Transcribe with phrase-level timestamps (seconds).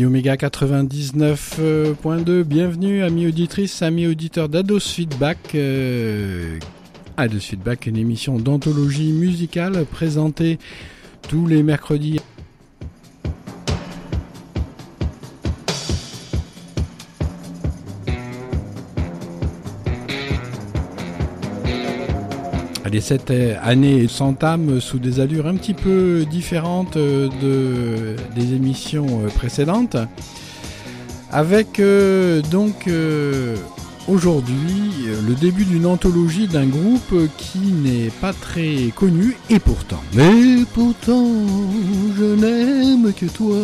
[0.00, 5.54] Radio Méga 99.2, bienvenue amis auditrices, amis auditeurs d'Ados Feedback.
[5.54, 6.58] Euh,
[7.18, 10.58] Ados Feedback, une émission d'anthologie musicale présentée
[11.28, 12.18] tous les mercredis
[22.92, 29.96] Les sept années s'entament sous des allures un petit peu différentes de, des émissions précédentes.
[31.30, 33.54] Avec euh, donc euh,
[34.08, 34.90] aujourd'hui
[35.24, 40.02] le début d'une anthologie d'un groupe qui n'est pas très connu et pourtant.
[40.14, 41.28] Mais pourtant,
[42.18, 43.56] je n'aime que toi.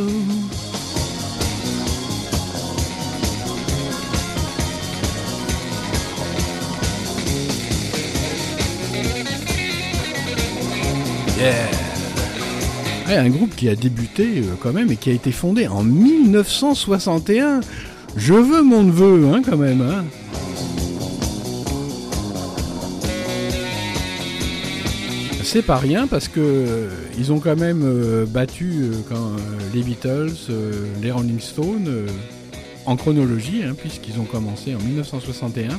[13.15, 17.61] Un groupe qui a débuté euh, quand même et qui a été fondé en 1961.
[18.17, 19.81] Je veux mon neveu, hein, quand même.
[19.81, 20.05] Hein.
[25.43, 26.89] C'est pas rien parce que euh,
[27.19, 28.91] ils ont quand même euh, battu
[29.73, 30.33] les Beatles,
[31.01, 32.07] les Rolling Stones
[32.85, 35.79] en chronologie, hein, puisqu'ils ont commencé en 1961.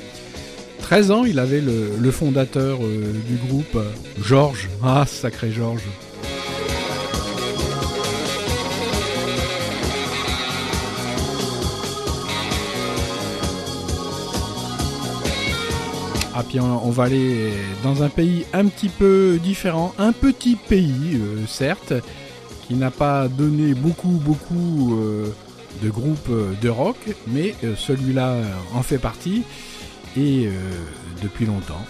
[0.88, 3.78] 13 ans, il avait le, fondateur euh, du groupe,
[4.24, 4.70] Georges.
[4.82, 5.84] Ah, sacré Georges.
[16.34, 17.52] Ah, puis on, va aller
[17.84, 21.96] dans un pays un petit peu différent, un petit pays, euh, certes,
[22.66, 25.34] qui n'a pas donné beaucoup, beaucoup euh,
[25.84, 26.32] de groupes
[26.62, 26.96] de rock,
[27.28, 28.38] mais celui-là
[28.74, 29.44] en fait partie
[30.18, 30.52] et euh,
[31.22, 31.86] depuis longtemps.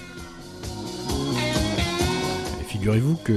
[2.67, 3.33] Figurez-vous que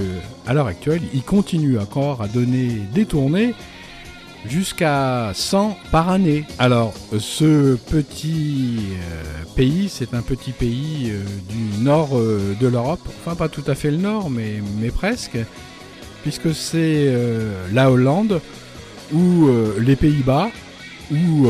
[0.47, 3.55] à l'heure actuelle, il continue encore à donner des tournées
[4.47, 6.45] jusqu'à 100 par année.
[6.59, 13.37] Alors, ce petit euh, pays, c'est un petit pays euh, du nord de l'Europe, enfin
[13.37, 15.39] pas tout à fait le nord, mais, mais presque,
[16.23, 17.15] puisque c'est
[17.73, 18.41] la Hollande
[19.13, 20.51] ou les Pays-Bas
[21.11, 21.47] ou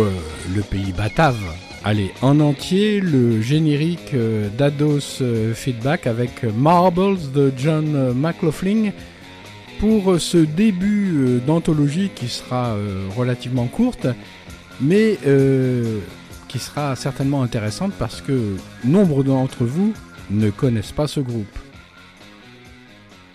[0.55, 1.43] le pays batave
[1.83, 8.91] Allez, en entier, le générique euh, d'Ados euh, Feedback avec Marbles de John McLaughlin
[9.79, 14.07] pour ce début d'anthologie qui sera euh, relativement courte,
[14.83, 15.17] mais
[16.49, 19.95] qui sera certainement intéressante parce que nombre d'entre vous
[20.29, 21.59] ne connaissent pas ce groupe.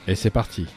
[0.08, 0.68] Et c'est parti.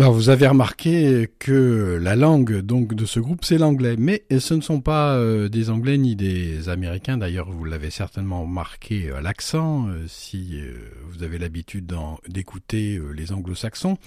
[0.00, 4.54] Alors vous avez remarqué que la langue donc de ce groupe c'est l'anglais, mais ce
[4.54, 7.18] ne sont pas euh, des Anglais ni des Américains.
[7.18, 10.72] D'ailleurs vous l'avez certainement remarqué à l'accent euh, si euh,
[11.10, 11.92] vous avez l'habitude
[12.26, 13.98] d'écouter les Anglo-Saxons.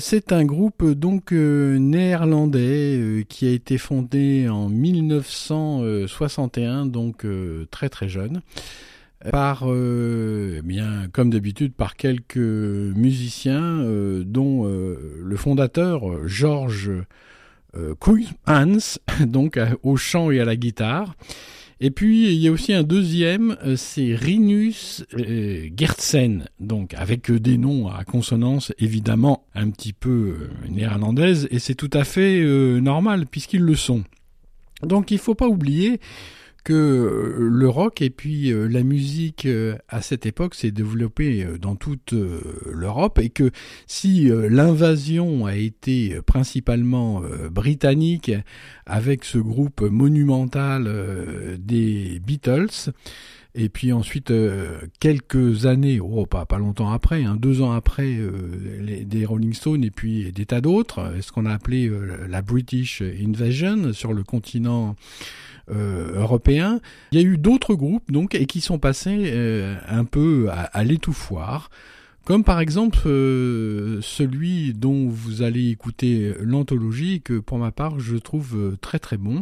[0.00, 7.24] c'est un groupe donc néerlandais qui a été fondé en 1961, donc
[7.70, 8.42] très très jeune
[9.30, 16.92] par, euh, eh bien, comme d'habitude, par quelques musiciens, euh, dont euh, le fondateur Georges
[17.76, 17.94] euh,
[18.46, 18.78] Hans,
[19.26, 21.14] donc au chant et à la guitare.
[21.80, 25.04] Et puis il y a aussi un deuxième, c'est Rinus
[25.76, 31.90] Gertsen, donc avec des noms à consonance évidemment un petit peu néerlandaise, et c'est tout
[31.92, 32.42] à fait
[32.80, 34.02] normal puisqu'ils le sont.
[34.82, 36.00] Donc il faut pas oublier
[36.68, 41.46] que euh, le rock et puis euh, la musique euh, à cette époque s'est développée
[41.58, 42.12] dans toute
[42.70, 43.50] l'Europe et que
[43.86, 48.30] si l'invasion a été principalement britannique
[48.84, 52.92] avec ce groupe monumental des Beatles,
[53.54, 54.32] et puis ensuite,
[55.00, 58.18] quelques années, oh, pas, longtemps après, hein, deux ans après,
[59.04, 61.90] des Rolling Stones et puis des tas d'autres, ce qu'on a appelé
[62.28, 64.96] la British Invasion sur le continent
[65.70, 66.80] euh, européen.
[67.12, 70.84] Il y a eu d'autres groupes donc et qui sont passés euh, un peu à,
[70.84, 71.70] l'étouffoir
[72.24, 78.16] comme par exemple euh, celui dont vous allez écouter l'anthologie que pour ma part je
[78.16, 79.40] trouve très très bon,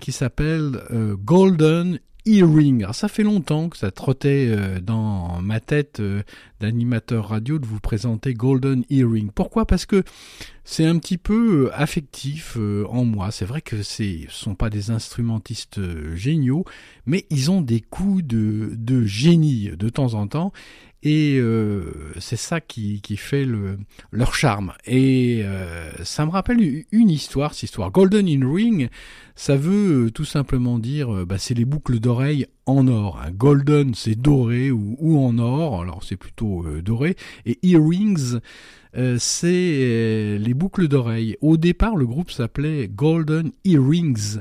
[0.00, 0.80] qui s'appelle
[1.24, 2.86] Golden Earring.
[2.92, 6.02] Ça fait longtemps que ça trottait dans ma tête
[6.60, 9.30] d'animateur radio de vous présenter Golden Earring.
[9.30, 9.66] Pourquoi?
[9.66, 10.04] Parce que
[10.64, 13.32] c'est un petit peu euh, affectif euh, en moi.
[13.32, 16.64] C'est vrai que ce sont pas des instrumentistes euh, géniaux,
[17.06, 20.52] mais ils ont des coups de génie de temps en temps.
[21.02, 21.40] Et
[22.18, 23.78] c'est ça qui, fait le,
[24.12, 24.72] leur charme.
[24.86, 25.42] Et
[26.04, 27.90] ça me rappelle une histoire, cette histoire.
[27.90, 28.90] Golden in Ring,
[29.34, 33.18] ça veut tout simplement dire, bah, c'est les boucles d'oreilles en or.
[33.32, 37.16] Golden, c'est doré ou, en or, alors c'est plutôt doré.
[37.46, 38.38] Et earrings,
[38.96, 41.36] euh, c'est euh, les boucles d'oreilles.
[41.40, 44.40] Au départ, le groupe s'appelait Golden Earrings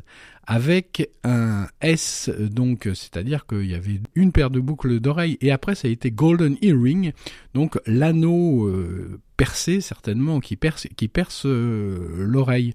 [0.52, 5.76] avec un S, donc c'est-à-dire qu'il y avait une paire de boucles d'oreilles et après
[5.76, 7.12] ça a été Golden Earring,
[7.54, 12.74] donc l'anneau euh, percé certainement qui perce, qui perce l'oreille.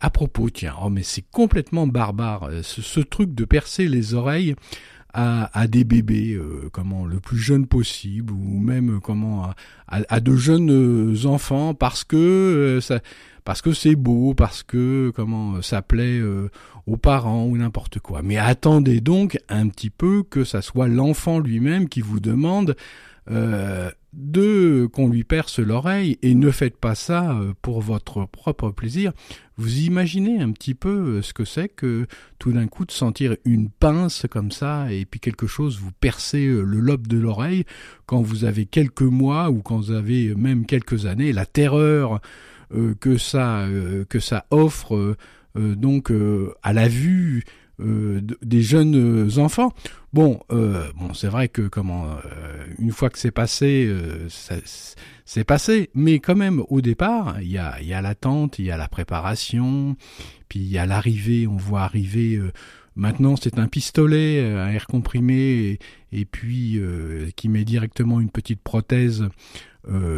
[0.00, 4.54] À propos, tiens, oh mais c'est complètement barbare, ce, truc de percer les oreilles
[5.12, 9.50] à, des bébés, euh, comment le plus jeune possible, ou même comment
[9.88, 12.98] à, de jeunes euh, enfants, parce que euh,
[13.44, 16.20] parce que c'est beau, parce que comment ça plaît
[16.88, 18.22] aux parents ou n'importe quoi.
[18.22, 22.76] Mais attendez donc un petit peu que ça soit l'enfant lui-même qui vous demande
[24.14, 29.12] de qu'on lui perce l'oreille et ne faites pas ça pour votre propre plaisir.
[29.58, 32.06] Vous imaginez un petit peu euh, ce que c'est que
[32.38, 36.46] tout d'un coup de sentir une pince comme ça et puis quelque chose vous percer
[36.46, 37.64] euh, le lobe de l'oreille
[38.06, 42.20] quand vous avez quelques mois ou quand vous avez même quelques années, la terreur
[42.72, 43.66] euh, que ça
[44.08, 45.16] que ça offre
[45.54, 46.12] donc
[46.62, 47.44] à la vue
[47.78, 49.72] des jeunes enfants.
[50.12, 52.06] Bon, bon, c'est vrai que comment
[52.78, 53.92] une fois que c'est passé,
[55.24, 55.90] c'est passé.
[55.94, 58.88] Mais quand même, au départ, il y a, y a l'attente, il y a la
[58.88, 59.94] préparation,
[60.48, 62.50] puis il y a l'arrivée, on voit arriver euh,
[62.98, 65.78] Maintenant, c'est un pistolet euh, à air comprimé
[66.12, 66.80] et, puis
[67.36, 69.24] qui met directement une petite prothèse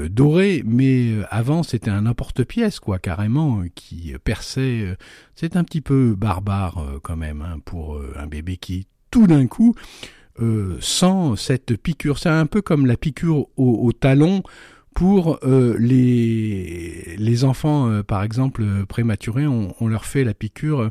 [0.09, 0.63] dorée.
[0.67, 4.97] Mais avant, c'était un n'importe-pièce, quoi, carrément, qui perçait.
[5.35, 9.75] c'est un petit peu barbare quand même hein, pour un bébé qui, tout d'un coup,
[10.81, 12.19] sent cette piqûre.
[12.19, 14.43] C'est un peu comme la piqûre au talon
[14.95, 20.91] pour euh, les, les enfants, euh, par exemple, prématurés, on, leur fait la piqûre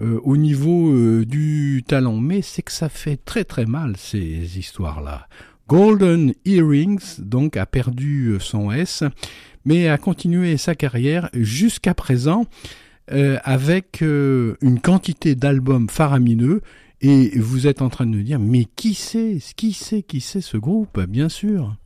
[0.00, 2.20] euh, au niveau du talon.
[2.20, 5.26] Mais c'est que ça fait très très mal, ces histoires-là.
[5.68, 9.04] Golden Earrings, donc, a perdu son S,
[9.64, 12.46] mais a continué sa carrière jusqu'à présent
[13.08, 16.62] avec une quantité d'albums faramineux.
[17.00, 19.38] Et vous êtes en train de nous dire, mais qui c'est?
[19.56, 20.02] Qui c'est?
[20.02, 21.00] Qui c'est ce groupe?
[21.06, 21.76] Bien sûr.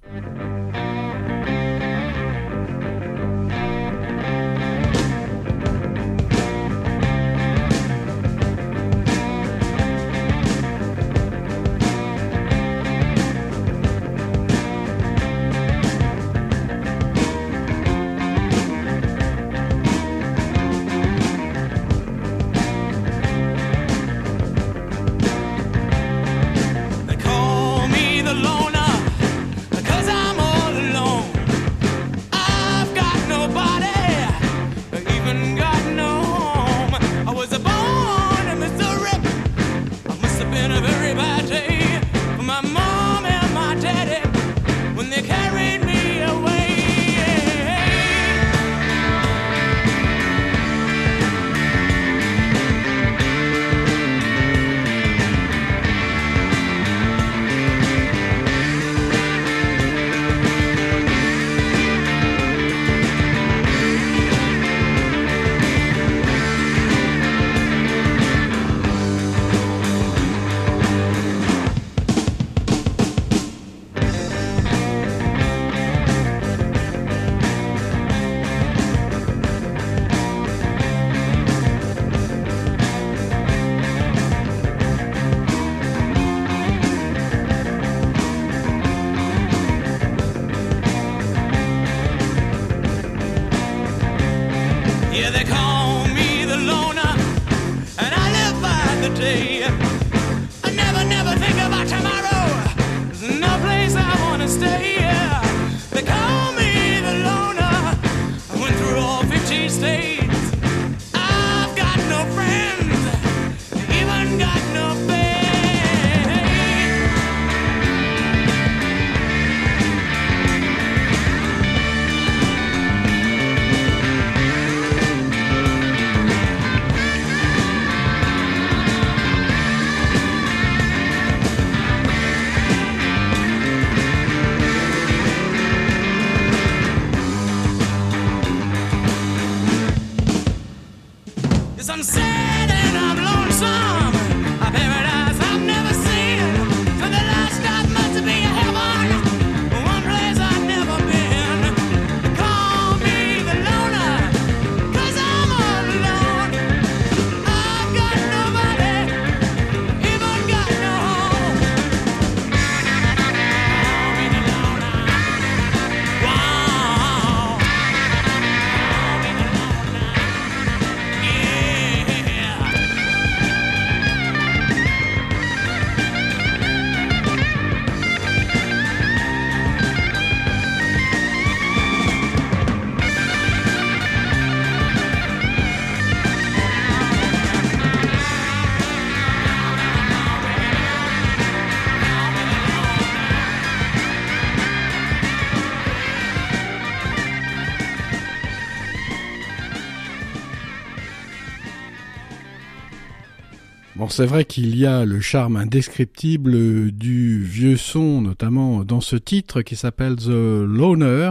[204.12, 209.62] C'est vrai qu'il y a le charme indescriptible du vieux son, notamment dans ce titre
[209.62, 211.30] qui s'appelle The Loner,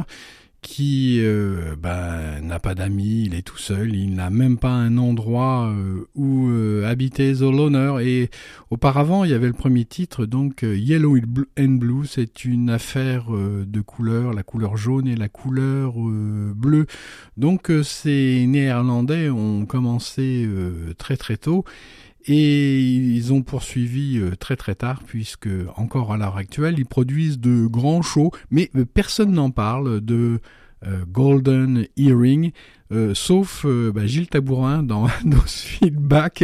[0.63, 4.97] qui euh, ben, n'a pas d'amis, il est tout seul, il n'a même pas un
[4.97, 7.97] endroit euh, où euh, habiter The Loner.
[8.01, 8.31] Et
[8.71, 11.17] auparavant, il y avait le premier titre, donc Yellow
[11.59, 15.93] and Blue, c'est une affaire de couleur, la couleur jaune et la couleur
[16.55, 16.87] bleue.
[17.37, 20.49] Donc ces Néerlandais ont commencé
[20.97, 21.63] très très tôt.
[22.25, 27.39] Et ils ont poursuivi euh, très très tard, puisque encore à l'heure actuelle, ils produisent
[27.39, 30.39] de grands shows, mais euh, personne n'en parle de
[31.11, 32.51] Golden Earring.
[32.91, 36.43] Euh, sauf euh, bah, Gilles Tabourin dans nos feedbacks.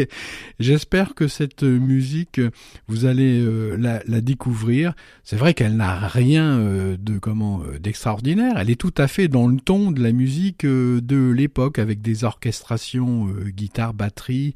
[0.60, 2.40] J'espère que cette musique,
[2.88, 4.94] vous allez euh, la, la, découvrir.
[5.24, 8.58] C'est vrai qu'elle n'a rien de comment d'extraordinaire.
[8.58, 12.24] Elle est tout à fait dans le ton de la musique de l'époque, avec des
[12.24, 14.54] orchestrations guitare, batterie,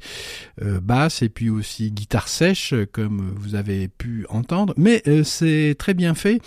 [0.60, 4.72] basse et puis aussi guitare sèche, comme vous avez pu entendre.
[4.78, 6.40] Mais c'est très bien fait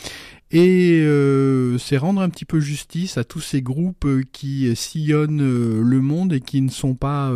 [0.56, 5.42] et euh, c'est rendre un petit peu justice à tous ces groupes euh, qui sillonnent
[5.42, 7.34] euh, le monde et qui ne sont pas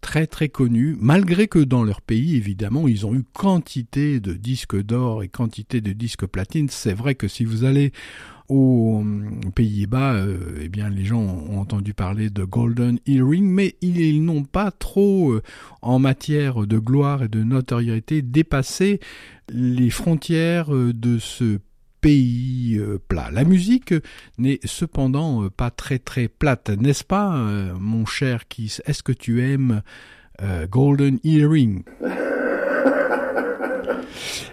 [0.00, 4.80] très très connus, malgré que dans leur pays, évidemment, ils ont eu quantité de disques
[4.80, 6.68] d'or et quantité de disques platine.
[6.68, 7.90] C'est vrai que si vous allez
[8.48, 9.02] aux
[9.56, 10.24] Pays-Bas,
[10.60, 15.34] eh bien les gens ont entendu parler de Golden Earring, mais ils, n'ont pas trop,
[15.82, 19.00] en matière de gloire et de notoriété, dépassé
[19.48, 21.58] les frontières de ce
[22.08, 23.30] euh, plat.
[23.32, 23.94] La musique
[24.38, 29.12] n'est cependant euh, pas très très plate, n'est-ce pas, euh, mon cher Kiss Est-ce que
[29.12, 29.82] tu aimes
[30.70, 31.82] Golden Earring?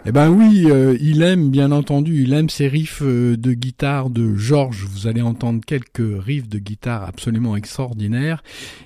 [0.06, 0.68] Eh ben oui,
[1.00, 4.86] il aime bien entendu, il aime ces riffs de guitare de George.
[4.90, 8.44] Vous allez entendre quelques riffs de guitare absolument extraordinaires,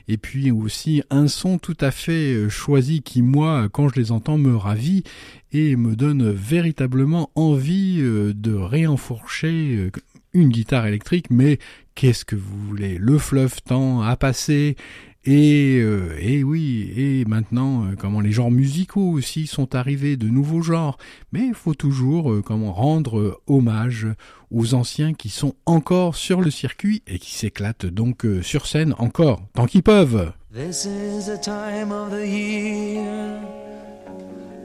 [0.07, 4.37] et puis aussi un son tout à fait choisi qui moi, quand je les entends,
[4.37, 5.03] me ravit
[5.51, 9.91] et me donne véritablement envie euh, de réenfourcher euh,
[10.33, 11.59] une guitare électrique, mais
[11.95, 12.97] qu'est-ce que vous voulez?
[12.97, 14.75] Le fleuve tend à passer
[15.23, 20.61] et, euh, et oui, et maintenant, comment les genres musicaux aussi sont arrivés, de nouveaux
[20.61, 20.97] genres.
[21.33, 24.07] Mais il faut toujours comment rendre hommage
[24.51, 29.41] aux anciens qui sont encore sur le circuit et qui s'éclatent donc sur scène encore,
[29.53, 30.31] tant qu'ils peuvent.
[30.53, 33.06] This is time of the year.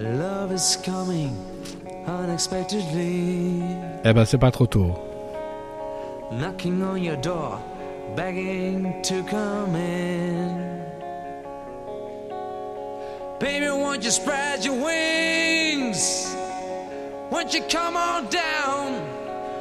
[0.03, 1.31] Love is coming
[2.09, 3.63] unexpectedly.
[4.05, 4.99] Eh ben, c'est pas trop tôt.
[6.33, 7.61] Knocking on your door,
[8.17, 10.83] begging to come in.
[13.39, 16.35] Baby, won't you spread your wings?
[17.31, 18.95] Won't you come on down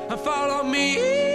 [0.09, 1.30] and follow me?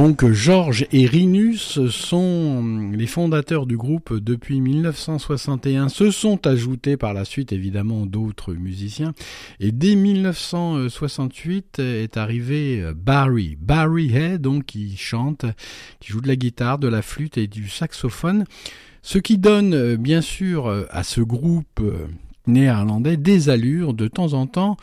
[0.00, 5.90] Donc Georges et Rinus sont les fondateurs du groupe depuis 1961.
[5.90, 9.12] Se sont ajoutés par la suite évidemment d'autres musiciens.
[9.60, 13.58] Et dès 1968 est arrivé Barry.
[13.60, 15.44] Barry Hay, donc qui chante,
[16.00, 18.46] qui joue de la guitare, de la flûte et du saxophone.
[19.02, 21.82] Ce qui donne bien sûr à ce groupe
[22.50, 24.76] néerlandais des allures de temps en temps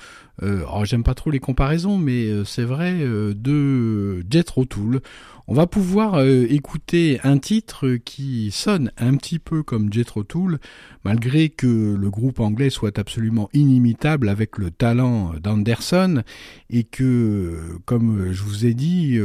[0.43, 5.01] euh, j'aime pas trop les comparaisons, mais euh, c'est vrai, euh, de Jethro Tull.
[5.49, 10.59] On va pouvoir écouter un titre qui sonne un petit peu comme Jethro Tull,
[11.05, 16.23] malgré que le groupe anglais soit absolument inimitable avec le talent d'Anderson
[16.69, 19.17] et que, comme je vous ai dit,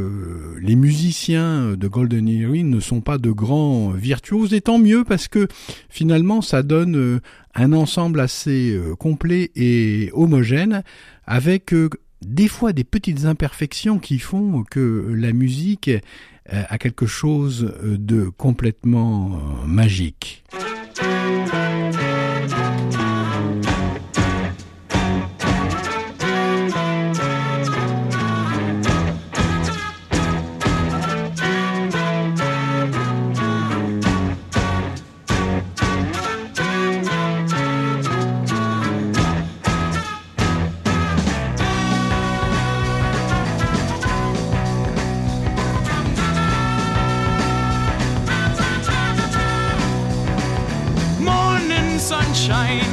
[0.60, 5.26] les musiciens de Golden Earring ne sont pas de grands virtuoses, et tant mieux parce
[5.26, 5.48] que
[5.88, 7.20] finalement ça donne
[7.56, 10.84] un ensemble assez complet et homogène
[11.26, 11.88] avec euh,
[12.26, 18.28] des fois des petites imperfections qui font que la musique euh, a quelque chose de
[18.28, 19.40] complètement
[52.42, 52.91] shine.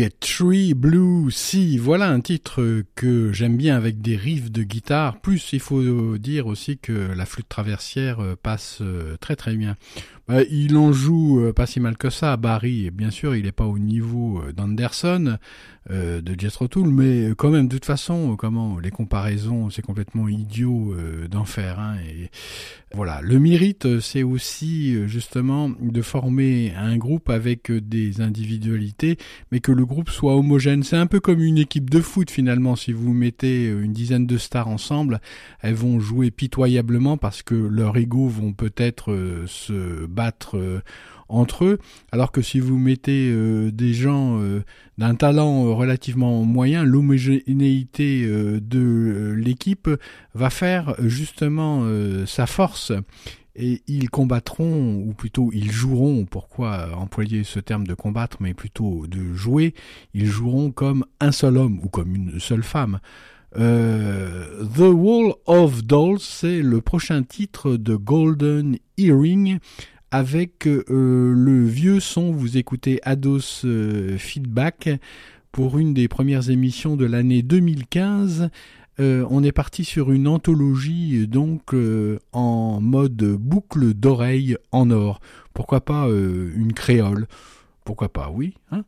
[0.00, 0.74] get euh,
[1.24, 1.80] magique.
[1.80, 5.20] voilà un titre que j'aime bien avec des riffs de guitare.
[5.20, 9.76] Plus, il faut dire aussi que la flûte traversière passe euh, très très bien.
[10.28, 12.36] Bah, il en joue euh, pas si mal que ça.
[12.36, 15.38] Barry, bien sûr, il n'est pas au niveau euh, d'Anderson,
[15.88, 20.94] de Jethro Tull, mais quand même, de toute façon, comment les comparaisons, c'est complètement idiot
[21.28, 21.80] d'en faire.
[21.80, 22.30] Hein, et
[22.94, 29.16] voilà, le mérite, c'est aussi justement de former un groupe avec des individualités,
[29.50, 30.82] mais que le groupe soit homogène.
[30.82, 32.76] C'est un peu comme une équipe de foot finalement.
[32.76, 35.20] Si vous mettez une dizaine de stars ensemble,
[35.60, 39.14] elles vont jouer pitoyablement parce que leurs égaux vont peut-être
[39.46, 40.82] se battre euh,
[41.32, 41.78] entre eux,
[42.10, 44.64] alors que si vous mettez euh, des gens euh,
[44.98, 49.88] d'un talent relativement moyen, l'homogénéité de l'équipe
[50.34, 51.86] va faire justement
[52.26, 52.92] sa force
[53.56, 59.06] et ils combattront, ou plutôt ils joueront, pourquoi employer ce terme de combattre, mais plutôt
[59.06, 59.74] de jouer,
[60.14, 63.00] ils joueront comme un seul homme ou comme une seule femme.
[63.52, 69.58] The Wall of Dolls, c'est le prochain titre de Golden Earring
[70.10, 70.82] avec euh,
[71.36, 74.88] le vieux son, vous écoutez Ados euh, Feedback
[75.52, 78.50] pour une des premières émissions de l'année 2015.
[79.00, 81.74] Euh, on est parti sur une anthologie donc
[82.32, 85.20] en mode boucle d'oreille en or.
[85.54, 87.26] Pourquoi pas une créole?
[87.84, 88.54] Pourquoi pas, oui.
[88.70, 88.84] Hein?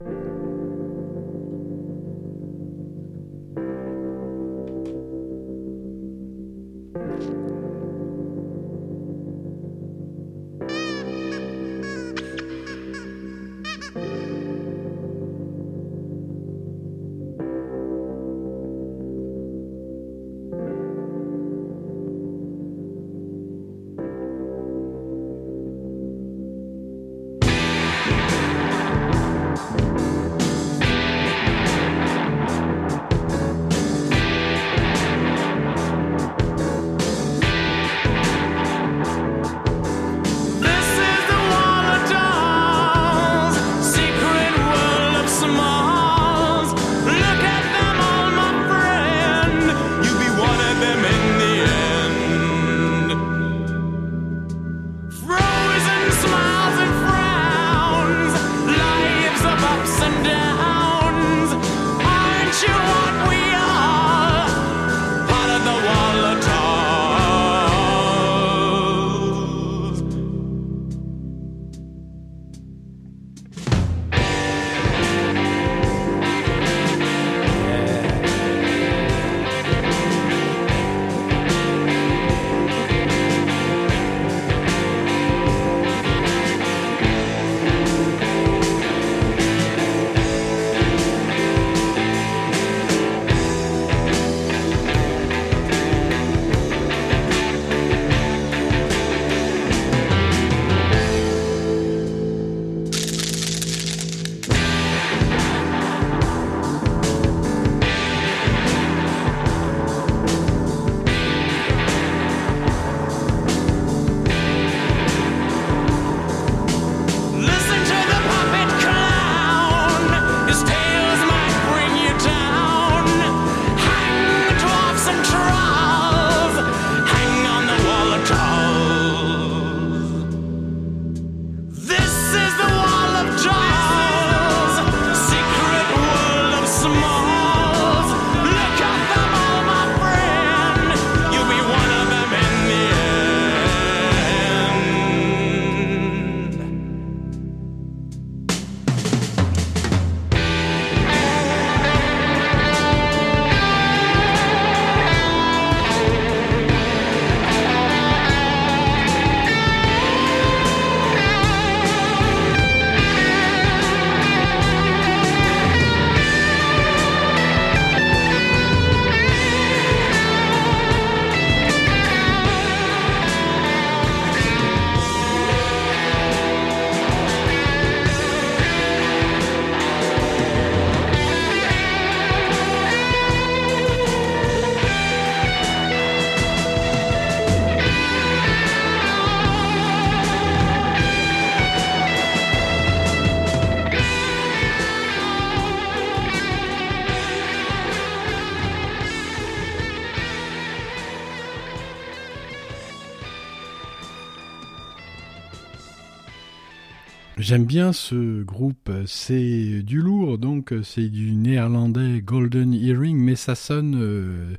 [207.53, 213.55] J'aime bien ce groupe, c'est du lourd, donc c'est du néerlandais Golden Earring, mais ça
[213.55, 214.55] sonne euh,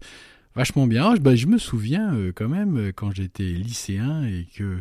[0.54, 1.16] vachement bien.
[1.16, 4.78] Bah, je me souviens euh, quand même quand j'étais lycéen et que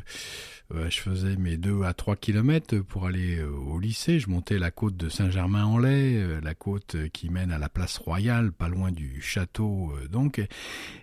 [0.88, 4.18] je faisais mes 2 à 3 kilomètres pour aller euh, au lycée.
[4.18, 8.52] Je montais la côte de Saint-Germain-en-Laye, euh, la côte qui mène à la place royale,
[8.52, 9.92] pas loin du château.
[9.96, 10.40] Euh, donc,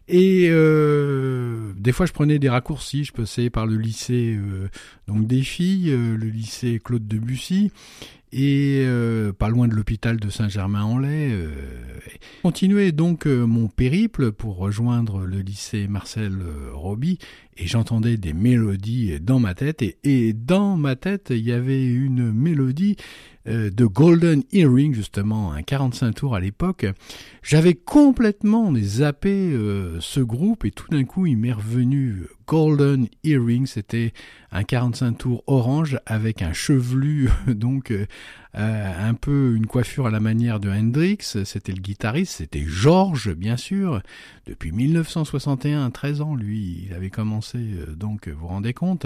[0.08, 3.04] et des fois je prenais des raccourcis.
[3.04, 4.40] Je passais par le lycée
[5.08, 7.72] donc des filles, le lycée Claude Debussy
[8.32, 11.32] et euh, pas loin de l'hôpital de Saint-Germain-en-Laye.
[11.32, 11.50] Euh,
[12.44, 16.38] continuais donc euh, mon périple pour rejoindre le lycée Marcel
[16.74, 17.18] Roby.
[17.58, 19.82] Et j'entendais des mélodies dans ma tête.
[19.82, 22.96] Et, et, dans ma tête il y avait une mélodie
[23.46, 26.86] de Golden Earring justement un 45 tours à l'époque.
[27.42, 29.52] J'avais complètement zappé
[30.00, 30.66] ce groupe.
[30.66, 34.12] Et tout d'un coup il m'est revenu Golden Earring c'était
[34.52, 37.94] un 45 tours orange avec un chevelu donc
[38.56, 43.32] euh, un peu une coiffure à la manière de Hendrix, c'était le guitariste, c'était George
[43.36, 44.02] bien sûr,
[44.48, 49.06] depuis 1961, 13 ans lui, il avait commencé euh, donc vous rendez compte,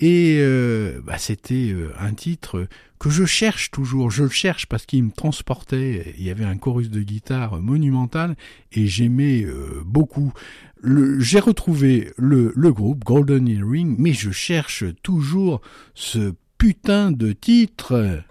[0.00, 5.04] et euh, bah, c'était un titre que je cherche toujours, je le cherche parce qu'il
[5.04, 8.36] me transportait, il y avait un chorus de guitare monumental
[8.72, 9.46] et j'aimais
[9.84, 10.32] beaucoup
[11.18, 15.60] j'ai retrouvé le, groupe Golden Earring, mais je cherche toujours
[15.94, 18.22] ce putain de titre.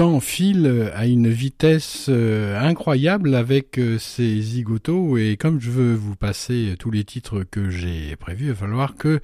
[0.00, 5.94] Temps file à une vitesse euh, incroyable avec euh, ces zigotos et comme je veux
[5.94, 9.20] vous passer tous les titres que j'ai prévus, il va falloir que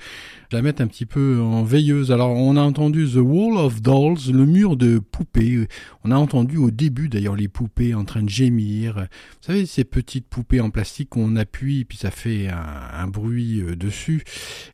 [0.51, 2.13] je la mette un petit peu en veilleuse.
[2.13, 5.67] Alors on a entendu The Wall of Dolls, le mur de poupées.
[6.05, 8.97] On a entendu au début d'ailleurs les poupées en train de gémir.
[8.97, 13.77] Vous savez ces petites poupées en plastique qu'on appuie puis ça fait un, bruit euh,
[13.77, 14.25] dessus.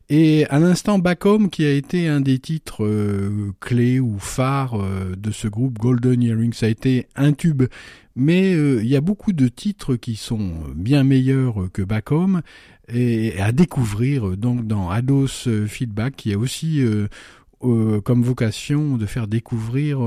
[0.09, 2.85] Et à l'instant Back Home qui a été un des titres
[3.61, 4.77] clés ou phares
[5.15, 6.53] de ce groupe Golden Earring.
[6.53, 7.63] Ça a été un tube.
[8.15, 12.41] Mais euh, il y a beaucoup de titres qui sont bien meilleurs que Back Home
[12.87, 17.07] et à découvrir donc dans Ados Feedback qui a aussi euh,
[17.63, 19.99] euh, comme vocation de faire découvrir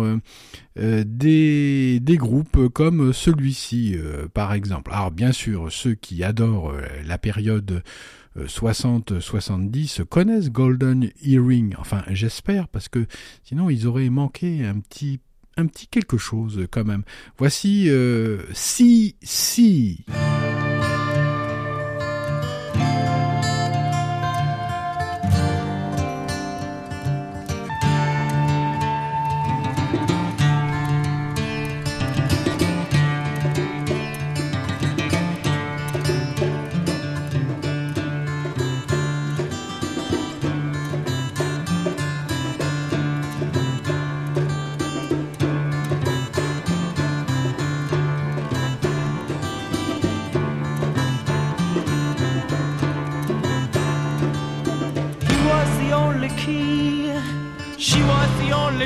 [0.76, 3.96] des, des, groupes comme celui-ci
[4.34, 4.92] par exemple.
[4.92, 6.74] Alors bien sûr ceux qui adorent
[7.04, 7.82] la période
[8.38, 11.74] 60-70 connaissent Golden Earring.
[11.78, 13.06] Enfin, j'espère, parce que
[13.42, 15.20] sinon ils auraient manqué un petit
[15.56, 17.02] un petit quelque chose quand même.
[17.38, 20.04] Voici euh, Si Si.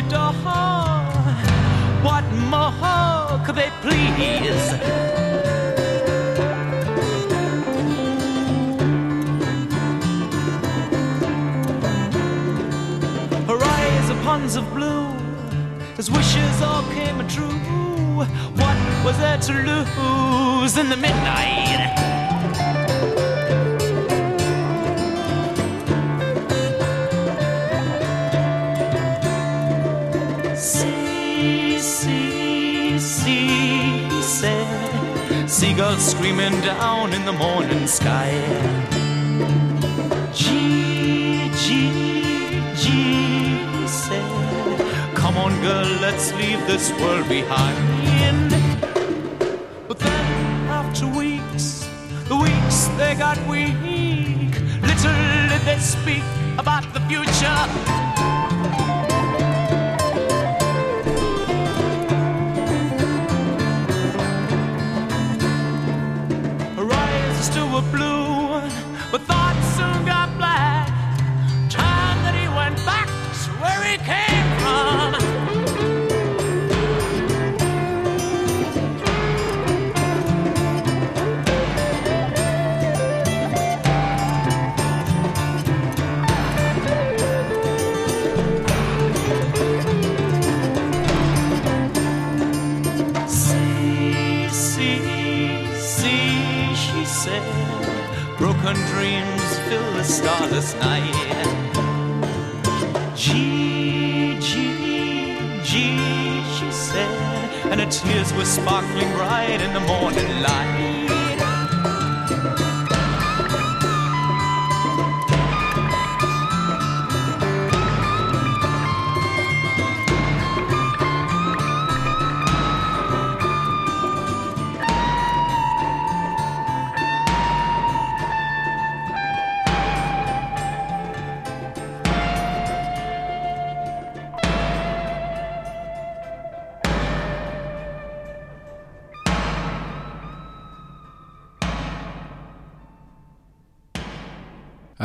[0.02, 0.32] door.
[2.02, 4.70] What more could they please?
[13.46, 15.08] Her eyes are ponds of blue,
[15.96, 17.48] his wishes all came true.
[18.60, 21.90] What was there to lose in the midnight?
[35.60, 38.30] seagulls screaming down in the morning sky.
[40.32, 44.30] Gee, gee, gee, said,
[45.14, 47.76] Come on, girl, let's leave this world behind.
[49.86, 50.26] But then,
[50.80, 51.86] after weeks,
[52.28, 54.52] the weeks they got weak.
[54.88, 56.24] Little did they speak
[56.56, 57.60] about the future.
[67.48, 68.60] to a blue,
[69.10, 70.09] but thoughts soon.
[98.62, 101.14] broken dreams fill the starless night.
[103.14, 111.19] Gee, gee, gee, she said, and her tears were sparkling bright in the morning light.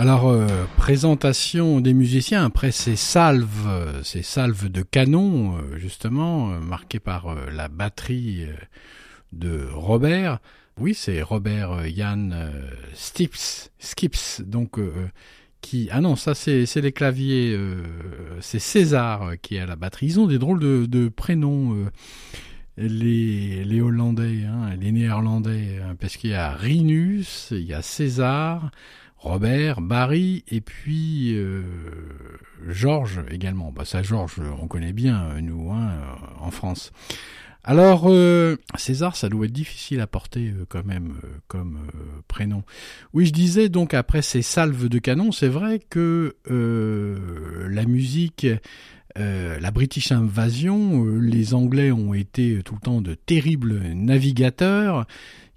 [0.07, 0.45] Alors, euh,
[0.77, 7.33] présentation des musiciens après ces salves, ces salves de canon, euh, justement, euh, marquées par
[7.51, 8.45] la batterie
[9.33, 10.37] de Robert.
[10.77, 12.35] Oui, c'est Robert Yann
[12.93, 14.79] Stips, Skips, donc
[15.61, 15.89] qui...
[15.91, 17.59] Ah non, ça c'est les claviers,
[18.41, 20.05] c'est César qui est à la batterie.
[20.05, 21.89] Ils ont des drôles de, prénoms.
[22.77, 27.81] Les, les, Hollandais, hein, les Néerlandais, hein, parce qu'il y a Rinus, il y a
[27.81, 28.69] César,
[29.25, 31.63] Robert, Barry et puis euh,
[32.67, 33.71] Georges également.
[33.71, 36.91] Bah ça, Georges, on connaît bien euh, nous hein, euh, en France.
[37.63, 38.07] Alors
[38.77, 41.15] César, ça doit être difficile à porter quand même
[41.47, 41.79] comme
[42.27, 42.61] prénom.
[43.11, 48.45] Oui, je disais donc après ces salves de canon, c'est vrai que la musique
[49.15, 55.07] la British Invasion, les Anglais ont été tout le temps de terribles navigateurs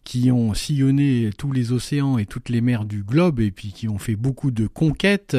[0.08, 3.90] qui ont sillonné tous les océans et toutes les mers du globe et puis qui
[3.90, 5.36] ont fait beaucoup de conquêtes.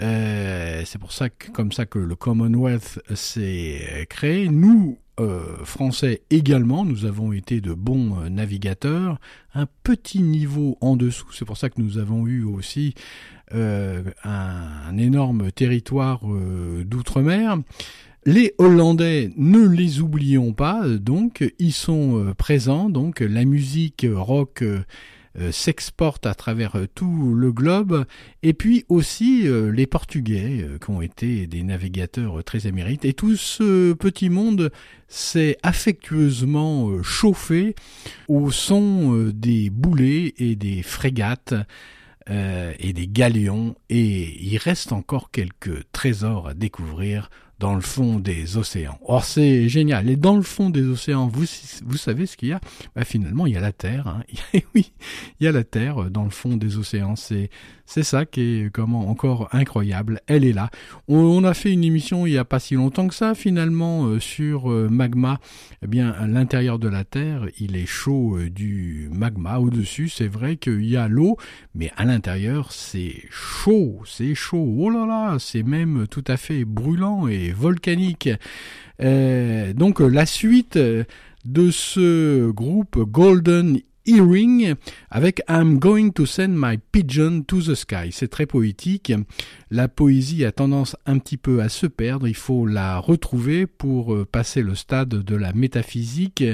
[0.00, 4.48] Euh, c'est pour ça comme ça que le Commonwealth s'est créé.
[4.48, 9.20] Nous, euh, Français également, nous avons été de bons euh, navigateurs,
[9.52, 11.30] un petit niveau en dessous.
[11.32, 12.94] C'est pour ça que nous avons eu aussi
[13.52, 16.22] un, énorme territoire
[16.86, 17.58] d'outre-mer.
[18.26, 22.88] Les Hollandais, ne les oublions pas, donc ils sont présents.
[22.88, 24.64] Donc la musique rock
[25.40, 28.06] euh, s'exporte à travers euh, tout le globe,
[28.44, 33.34] et puis aussi euh, les Portugais, qui ont été des navigateurs très émérites, et tout
[33.34, 34.70] ce petit monde
[35.08, 37.74] s'est affectueusement chauffé
[38.28, 41.54] au son des boulets et des frégates.
[42.26, 47.28] et des galions, et il reste encore quelques trésors à découvrir
[47.64, 48.98] dans le fond des océans.
[49.06, 50.10] Or c'est génial.
[50.10, 51.46] Et dans le fond des océans, vous,
[51.96, 52.60] savez ce qu'il y a?
[52.94, 54.06] Bah, Finalement, il y a la Terre.
[54.06, 54.22] Hein.
[54.74, 54.92] oui,
[55.40, 57.16] il y a la Terre dans le fond des océans.
[57.16, 57.48] C'est
[57.86, 60.20] c'est ça qui est comment encore incroyable.
[60.26, 60.70] Elle est là.
[61.08, 64.20] On, a fait une émission il n'y a pas si longtemps que ça finalement euh,
[64.20, 65.38] sur euh, magma.
[65.82, 69.58] Eh bien, à l'intérieur de la Terre, il est chaud euh, du magma.
[69.58, 71.36] Au-dessus, c'est vrai qu'il y a l'eau,
[71.74, 74.74] mais à l'intérieur, c'est chaud, c'est chaud.
[74.78, 78.30] Oh là là, c'est même tout à fait brûlant et volcanique.
[78.98, 84.74] donc la suite de ce groupe Golden Earring
[85.10, 88.10] avec I'm going to send my pigeon to the sky.
[88.10, 89.12] C'est très poétique.
[89.70, 92.28] La poésie a tendance un petit peu à se perdre.
[92.28, 96.44] Il faut la retrouver pour euh, passer le stade de la métaphysique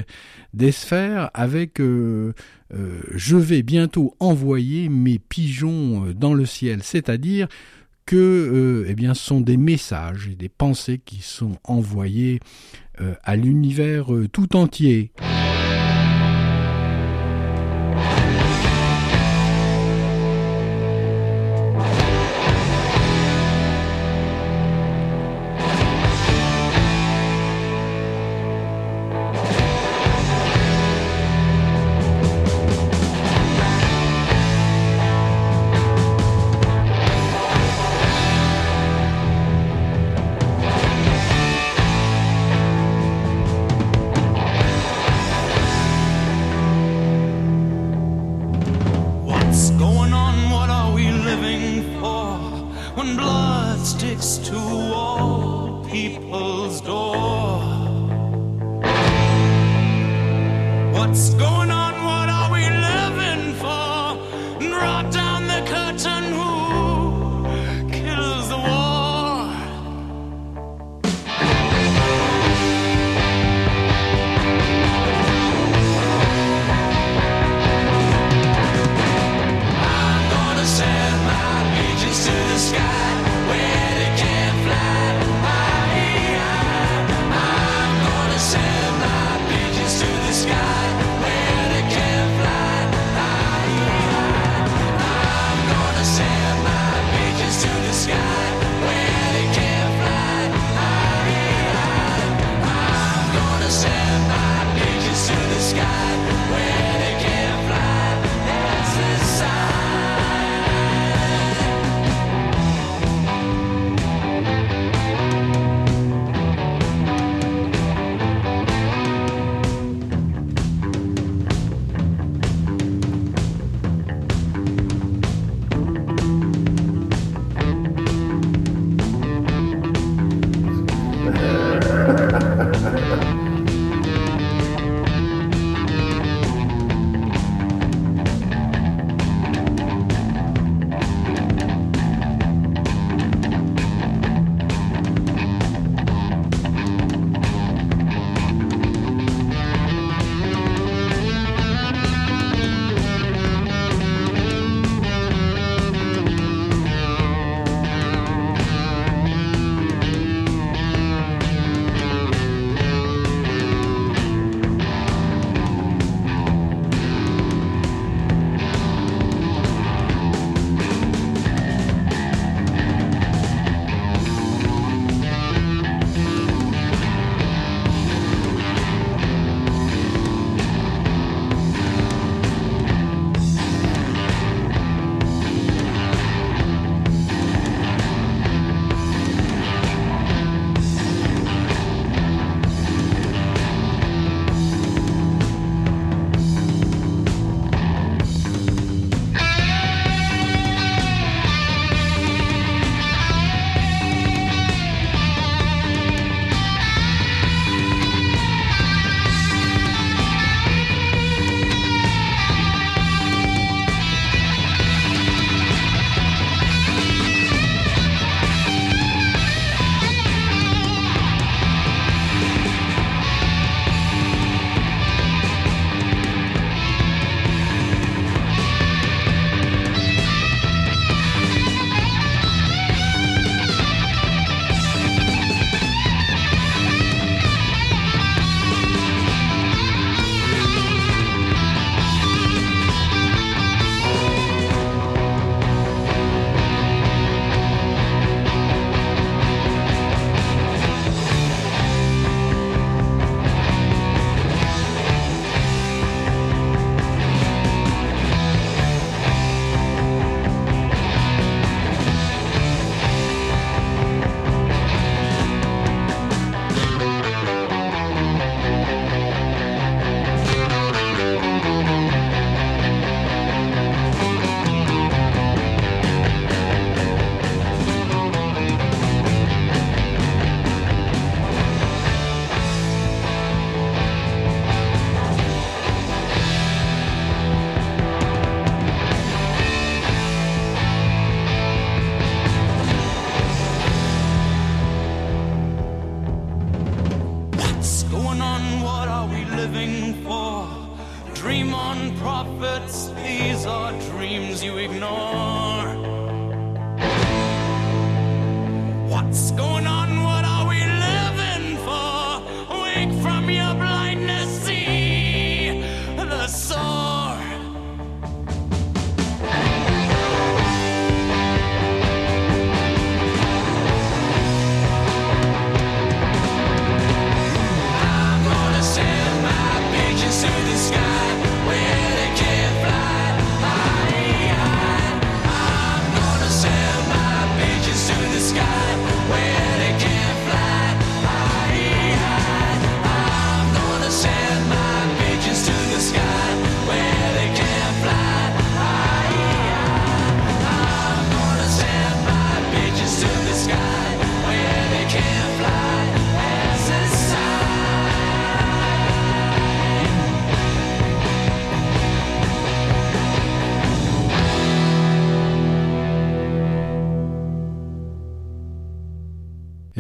[0.54, 2.32] des sphères avec euh,
[2.72, 6.82] euh, je vais bientôt envoyer mes pigeons dans le ciel.
[6.82, 7.48] C'est-à-dire
[8.06, 12.40] que eh bien, ce sont des messages et des pensées qui sont envoyés
[13.22, 15.12] à l'univers tout entier.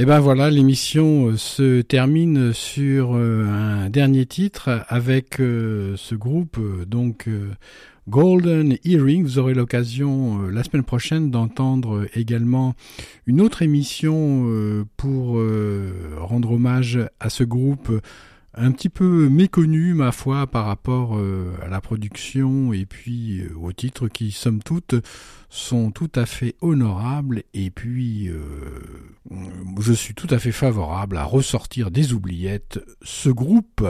[0.00, 6.14] Et ben voilà, l'émission euh, se termine sur euh, un dernier titre avec euh, ce
[6.14, 7.28] groupe donc
[8.08, 9.24] Golden Earring.
[9.24, 12.72] Vous aurez l'occasion la semaine prochaine d'entendre également
[13.26, 15.38] une autre émission pour
[16.16, 17.92] rendre hommage à ce groupe
[18.54, 21.20] un petit peu méconnu, ma foi, par rapport
[21.62, 24.94] à la production et puis aux titres qui, somme toute,
[25.50, 28.38] sont tout à fait honorables et puis euh,
[29.80, 33.86] je suis tout à fait favorable à ressortir des oubliettes ce groupe.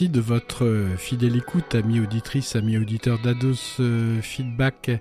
[0.00, 4.92] Merci de votre euh, fidèle écoute, amis auditrices, amis auditeurs d'Ados euh, Feedback.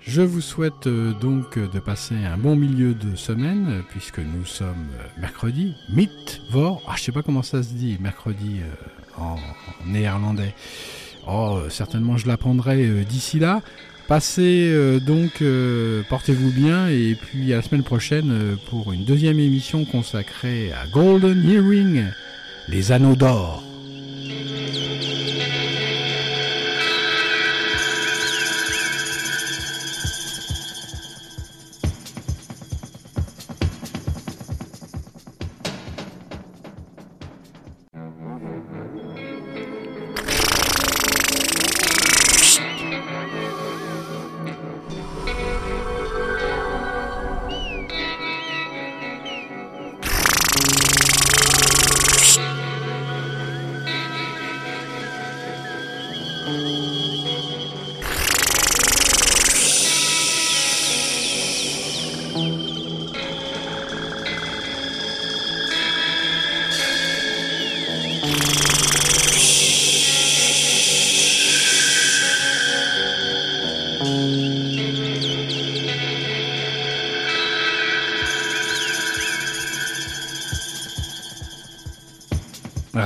[0.00, 4.88] Je vous souhaite euh, donc de passer un bon milieu de semaine, puisque nous sommes
[5.20, 6.80] mercredi, Mittwoch.
[6.88, 8.60] Ah, je sais pas comment ça se dit, mercredi
[9.18, 9.36] en,
[9.84, 10.54] néerlandais.
[11.28, 13.60] Oh, certainement je l'apprendrai d'ici là.
[14.08, 14.74] Passez
[15.06, 15.44] donc,
[16.08, 21.44] portez-vous bien, et puis à la semaine prochaine pour une deuxième émission consacrée à Golden
[21.46, 22.06] Earring,
[22.68, 23.69] les anneaux d'or.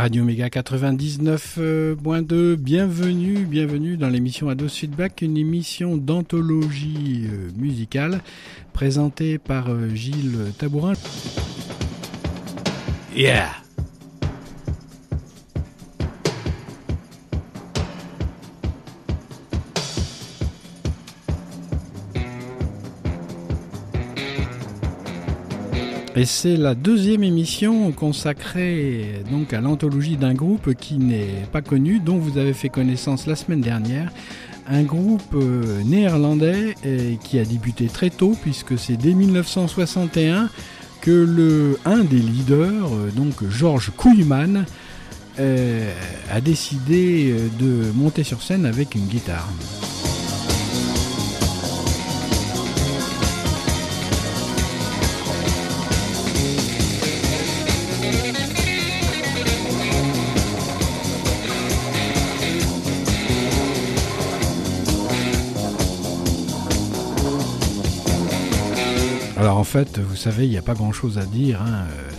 [0.04, 8.20] Radio Méga 99.2, bienvenue, bienvenue dans l'émission Ados Feedback, une émission d'anthologie euh, musicale
[8.74, 10.92] présentée par euh, Gilles Tabourin.
[13.16, 13.63] Yeah!
[26.26, 32.16] C'est la deuxième émission consacrée donc à l'anthologie d'un groupe qui n'est pas connu, dont
[32.16, 34.12] vous avez fait connaissance la semaine dernière.
[34.66, 36.74] Un groupe euh, néerlandais
[37.22, 40.48] qui a débuté très tôt, puisque c'est dès 1961
[41.00, 44.64] que le, un des leaders, euh, donc Georges Kouyman,
[45.38, 45.92] euh,
[46.30, 49.48] a décidé de monter sur scène avec une guitare.
[69.74, 71.60] Fait, vous savez, il n'y a pas grand-chose à dire.
[71.60, 71.86] Hein.
[71.90, 72.10] euh,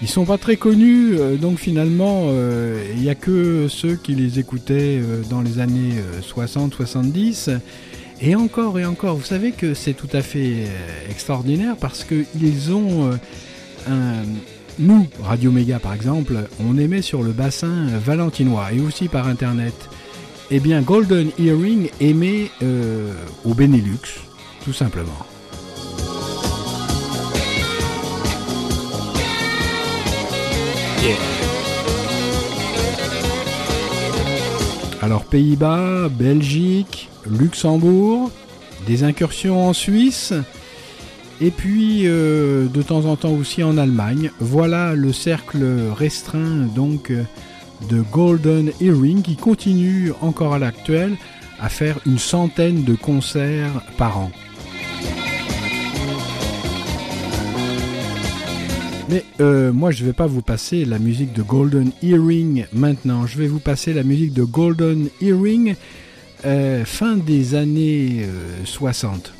[0.00, 4.14] Ils sont pas très connus, euh, donc finalement, euh, il n'y a que ceux qui
[4.14, 7.58] les écoutaient dans les années 60-70.
[8.22, 10.68] Et encore et encore, vous savez que c'est tout à fait
[11.10, 13.10] extraordinaire parce qu'ils ont
[13.86, 14.22] un...
[14.78, 19.74] Nous, Radio Méga par exemple, on émet sur le bassin valentinois et aussi par Internet.
[20.50, 22.50] Eh bien, Golden Earring émet
[23.44, 24.22] au Benelux,
[24.64, 25.26] tout simplement.
[35.06, 38.28] Alors Pays-Bas, Belgique, Luxembourg,
[38.88, 40.34] des incursions en Suisse,
[41.40, 44.32] et puis euh, de temps en temps aussi en Allemagne.
[44.40, 45.64] Voilà le cercle
[45.96, 47.12] restreint donc
[47.88, 51.16] de Golden Earring qui continue encore à l'actuel
[51.60, 54.32] à faire une centaine de concerts par an.
[59.08, 63.26] Mais euh, moi, je vais pas vous passer la musique de Golden Earring maintenant.
[63.26, 65.76] Je vais vous passer la musique de Golden Earring
[66.44, 69.35] euh, fin des années euh, 60.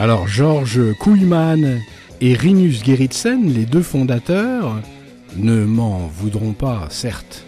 [0.00, 1.80] Alors Georges Kouyman
[2.20, 4.80] et Rinus Gerritsen, les deux fondateurs,
[5.36, 7.47] ne m'en voudront pas, certes.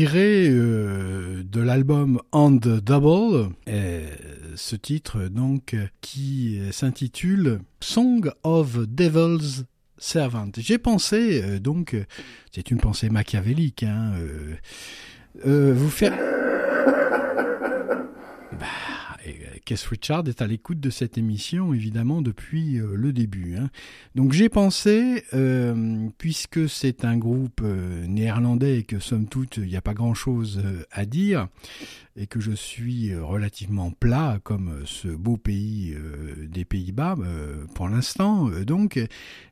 [0.00, 4.08] Tiré euh, de l'album On the Double, euh,
[4.56, 9.66] ce titre donc qui euh, s'intitule Song of Devil's
[9.98, 10.52] Servant.
[10.56, 11.94] J'ai pensé donc,
[12.50, 14.14] c'est une pensée machiavélique, hein,
[15.44, 16.16] vous faire.
[18.58, 18.66] Bah,
[19.74, 23.56] Richard est à l'écoute de cette émission, évidemment, depuis euh, le début.
[23.56, 23.70] hein.
[24.14, 29.66] Donc j'ai pensé, euh, puisque c'est un groupe euh, néerlandais et que somme toute il
[29.68, 31.48] n'y a pas grand-chose à dire,
[32.16, 35.94] et que je suis relativement plat comme ce beau pays
[36.48, 37.16] des Pays-Bas
[37.74, 39.00] pour l'instant, donc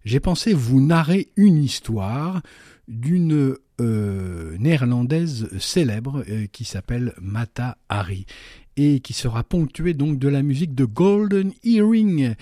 [0.05, 2.43] j'ai pensé vous narrer une histoire
[2.89, 8.27] d'une néerlandaise célèbre qui s'appelle Mata Hari
[8.79, 12.37] et qui sera ponctuée donc de la musique de Golden Earring,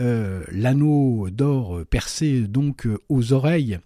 [0.00, 3.78] euh, l'anneau d'or percé donc aux oreilles,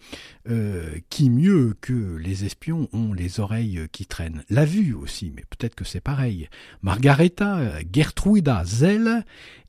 [0.48, 4.44] euh, qui mieux que les espions ont les oreilles qui traînent.
[4.48, 6.48] La vue aussi, mais peut-être que c'est pareil.
[6.80, 9.24] Margaretha Gertruida Zell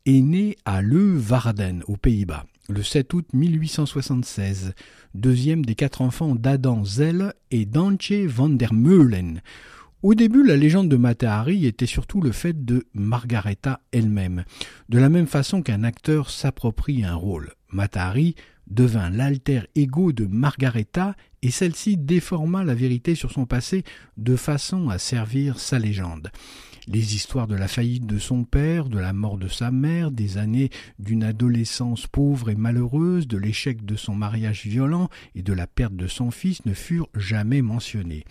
[0.05, 4.75] est née à Leuwarden, aux Pays-Bas, le 7 août 1876,
[5.15, 9.41] deuxième des quatre enfants d'Adam Zell et d'Antje van der Meulen.
[10.07, 14.45] Au début, la légende de Matahari était surtout le fait de Margaretha elle-même,
[14.87, 17.51] de la même façon qu'un acteur s'approprie un rôle.
[17.73, 18.35] Matahari
[18.67, 23.83] devint l'alter ego de Margaretha et celle-ci déforma la vérité sur son passé
[24.15, 26.31] de façon à servir sa légende.
[26.87, 30.37] Les histoires de la faillite de son père, de la mort de sa mère, des
[30.37, 35.67] années d'une adolescence pauvre et malheureuse, de l'échec de son mariage violent et de la
[35.67, 38.23] perte de son fils ne furent jamais mentionnées.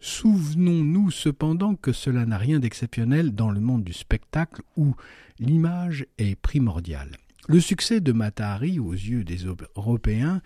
[0.00, 4.94] Souvenons-nous cependant que cela n'a rien d'exceptionnel dans le monde du spectacle où
[5.38, 7.10] l'image est primordiale.
[7.48, 9.44] Le succès de Matahari aux yeux des
[9.76, 10.40] Européens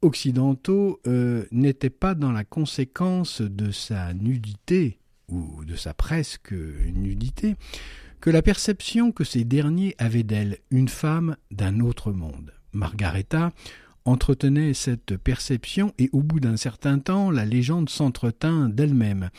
[0.00, 7.56] occidentaux euh, n'était pas dans la conséquence de sa nudité ou de sa presque nudité
[8.20, 12.52] que la perception que ces derniers avaient d'elle, une femme d'un autre monde.
[12.72, 13.52] Margaretha
[14.06, 19.30] entretenait cette perception et au bout d'un certain temps, la légende s'entretint d'elle-même.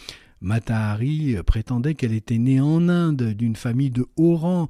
[0.41, 4.69] Matahari prétendait qu'elle était née en Inde d'une famille de haut rang,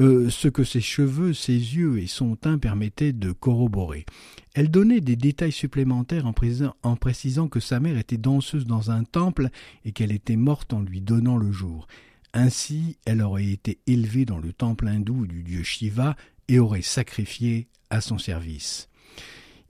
[0.00, 4.06] euh, ce que ses cheveux, ses yeux et son teint permettaient de corroborer.
[4.54, 6.34] Elle donnait des détails supplémentaires en,
[6.82, 9.48] en précisant que sa mère était danseuse dans un temple
[9.84, 11.88] et qu'elle était morte en lui donnant le jour.
[12.32, 16.14] Ainsi, elle aurait été élevée dans le temple hindou du dieu Shiva
[16.46, 18.88] et aurait sacrifié à son service.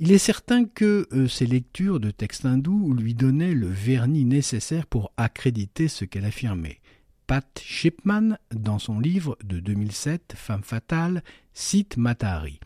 [0.01, 4.87] Il est certain que euh, ces lectures de textes hindous lui donnaient le vernis nécessaire
[4.87, 6.81] pour accréditer ce qu'elle affirmait.
[7.27, 12.61] Pat Shipman, dans son livre de 2007, Femme fatale, cite Matahari.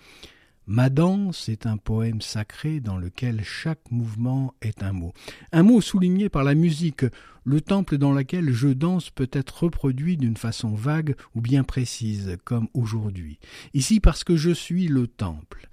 [0.66, 5.14] Ma danse est un poème sacré dans lequel chaque mouvement est un mot.
[5.52, 7.06] Un mot souligné par la musique.
[7.44, 12.36] Le temple dans lequel je danse peut être reproduit d'une façon vague ou bien précise,
[12.44, 13.38] comme aujourd'hui.
[13.72, 15.68] Ici parce que je suis le temple.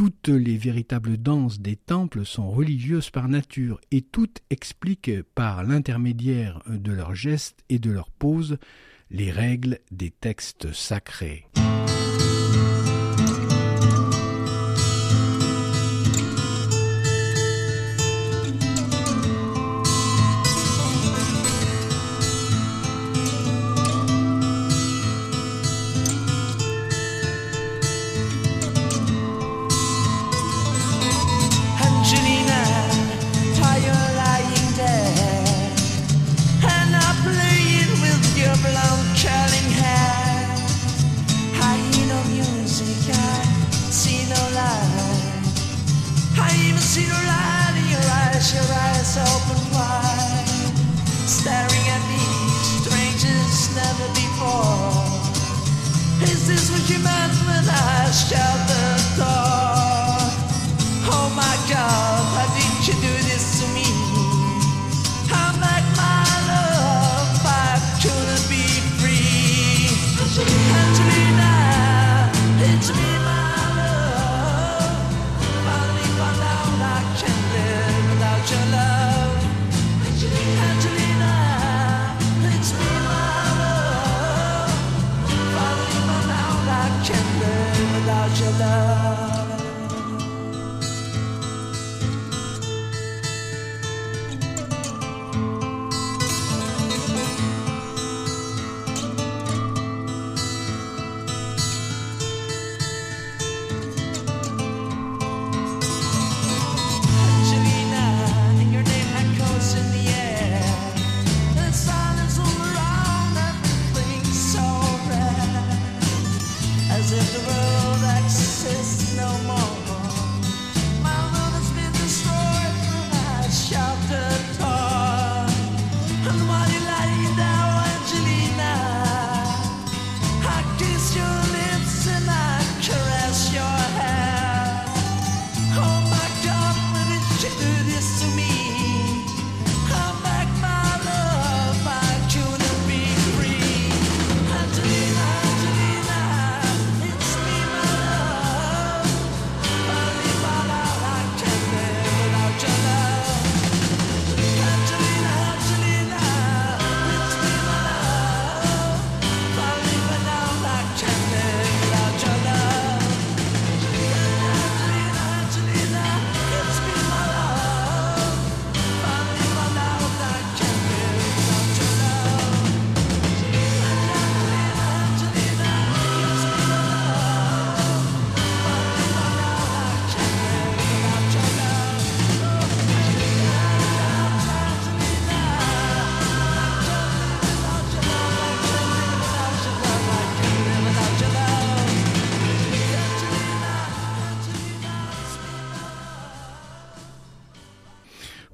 [0.00, 6.62] Toutes les véritables danses des temples sont religieuses par nature et toutes expliquent par l'intermédiaire
[6.66, 8.56] de leurs gestes et de leurs poses
[9.10, 11.44] les règles des textes sacrés.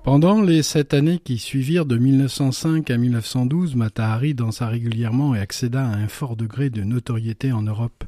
[0.06, 5.84] Pendant les sept années qui suivirent de 1905 à 1912, Matahari dansa régulièrement et accéda
[5.84, 8.04] à un fort degré de notoriété en Europe.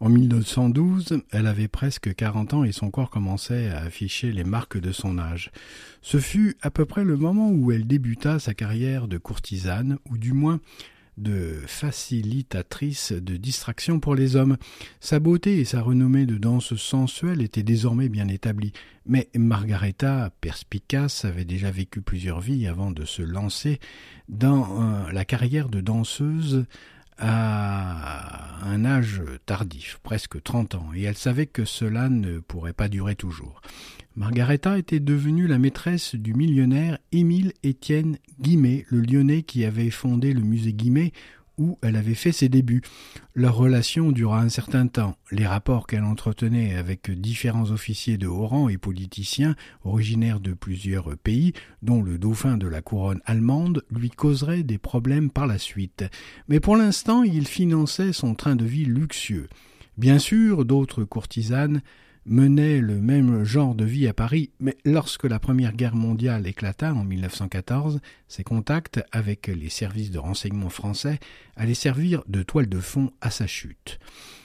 [0.00, 4.80] En 1912, elle avait presque 40 ans et son corps commençait à afficher les marques
[4.80, 5.52] de son âge.
[6.02, 10.18] Ce fut à peu près le moment où elle débuta sa carrière de courtisane, ou
[10.18, 10.58] du moins
[11.20, 14.56] de facilitatrice de distraction pour les hommes.
[15.00, 18.72] Sa beauté et sa renommée de danse sensuelle étaient désormais bien établies,
[19.06, 23.78] mais Margaretha, perspicace, avait déjà vécu plusieurs vies avant de se lancer
[24.28, 26.64] dans euh, la carrière de danseuse
[27.20, 32.88] à un âge tardif, presque 30 ans, et elle savait que cela ne pourrait pas
[32.88, 33.60] durer toujours.
[34.16, 40.32] Margaretha était devenue la maîtresse du millionnaire Émile Étienne Guimet, le lyonnais qui avait fondé
[40.32, 41.12] le musée Guimet
[41.60, 42.80] où elle avait fait ses débuts.
[43.34, 45.14] Leur relation dura un certain temps.
[45.30, 49.54] Les rapports qu'elle entretenait avec différents officiers de haut rang et politiciens
[49.84, 55.30] originaires de plusieurs pays, dont le dauphin de la couronne allemande, lui causeraient des problèmes
[55.30, 56.04] par la suite.
[56.48, 59.48] Mais pour l'instant, il finançait son train de vie luxueux.
[59.98, 61.82] Bien sûr, d'autres courtisanes
[62.26, 66.92] menait le même genre de vie à Paris, mais lorsque la Première Guerre mondiale éclata
[66.94, 71.18] en 1914, ses contacts avec les services de renseignement français
[71.56, 73.98] allaient servir de toile de fond à sa chute.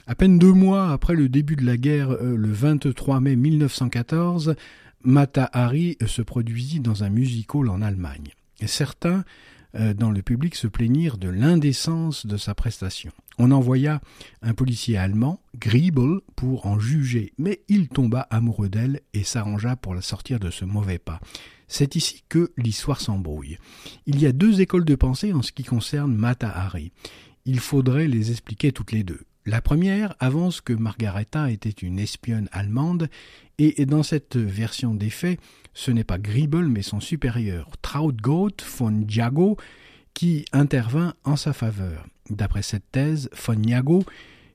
[0.07, 4.55] À peine deux mois après le début de la guerre, euh, le 23 mai 1914,
[5.03, 8.29] Mata Hari se produisit dans un music hall en Allemagne.
[8.65, 9.23] Certains
[9.75, 13.11] dans le public se plaignirent de l'indécence de sa prestation.
[13.37, 14.01] On envoya
[14.41, 19.93] un policier allemand, Griebel, pour en juger, mais il tomba amoureux d'elle et s'arrangea pour
[19.93, 21.19] la sortir de ce mauvais pas.
[21.67, 23.57] C'est ici que l'histoire s'embrouille.
[24.05, 26.91] Il y a deux écoles de pensée en ce qui concerne Mata Hari.
[27.45, 29.21] Il faudrait les expliquer toutes les deux.
[29.45, 33.09] La première avance que Margaretha était une espionne allemande,
[33.57, 35.39] et dans cette version des faits,
[35.75, 39.57] ce n'est pas Griebel mais son supérieur, Trautgott von Diago,
[40.15, 42.07] qui intervint en sa faveur.
[42.31, 44.03] D'après cette thèse, von Diago,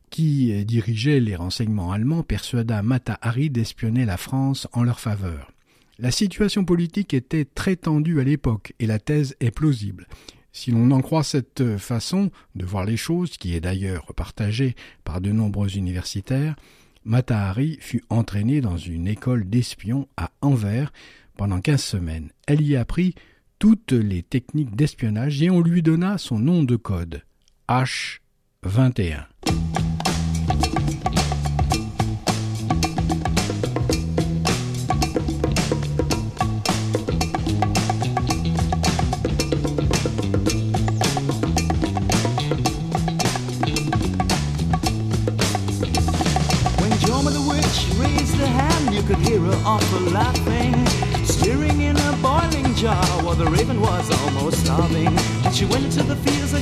[0.09, 5.53] qui dirigeait les renseignements allemands, persuada Mata Hari d'espionner la France en leur faveur.
[5.99, 10.09] La situation politique était très tendue à l'époque et la thèse est plausible.
[10.53, 14.75] Si l'on en croit cette façon de voir les choses, qui est d'ailleurs partagée
[15.05, 16.57] par de nombreux universitaires,
[17.05, 20.93] Matahari fut entraînée dans une école d'espions à Anvers
[21.37, 22.31] pendant quinze semaines.
[22.47, 23.15] Elle y apprit
[23.59, 27.23] toutes les techniques d'espionnage et on lui donna son nom de code
[27.69, 29.25] H21.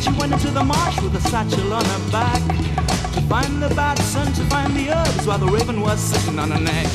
[0.08, 2.42] She went into the marsh with a satchel on her back.
[3.14, 6.50] To find the bats and to find the herbs while the raven was sitting on
[6.50, 6.86] her neck.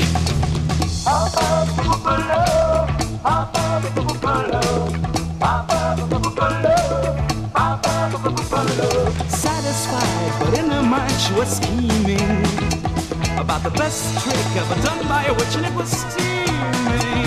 [9.30, 12.44] Satisfied, but in her mind she was scheming
[13.38, 17.23] about the best trick ever done by a witch, and it was steaming.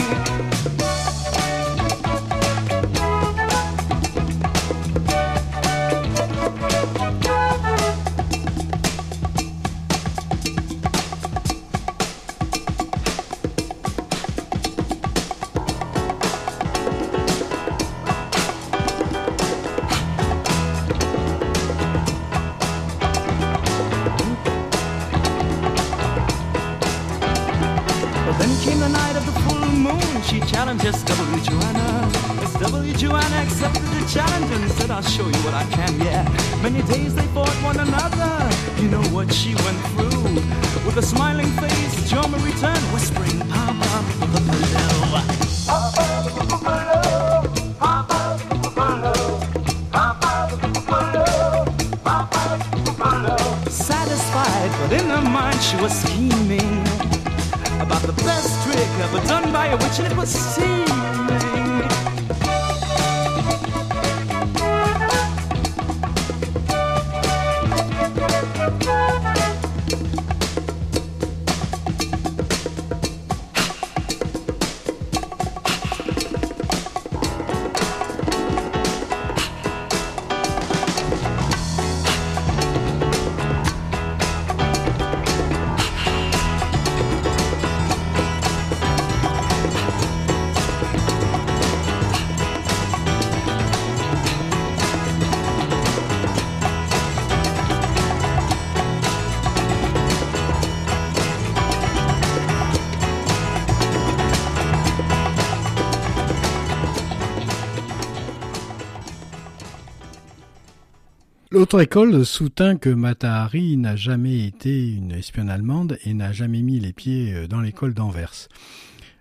[111.67, 116.63] L'autre école soutint que Mata Hari n'a jamais été une espionne allemande et n'a jamais
[116.63, 118.47] mis les pieds euh, dans l'école d'Anvers.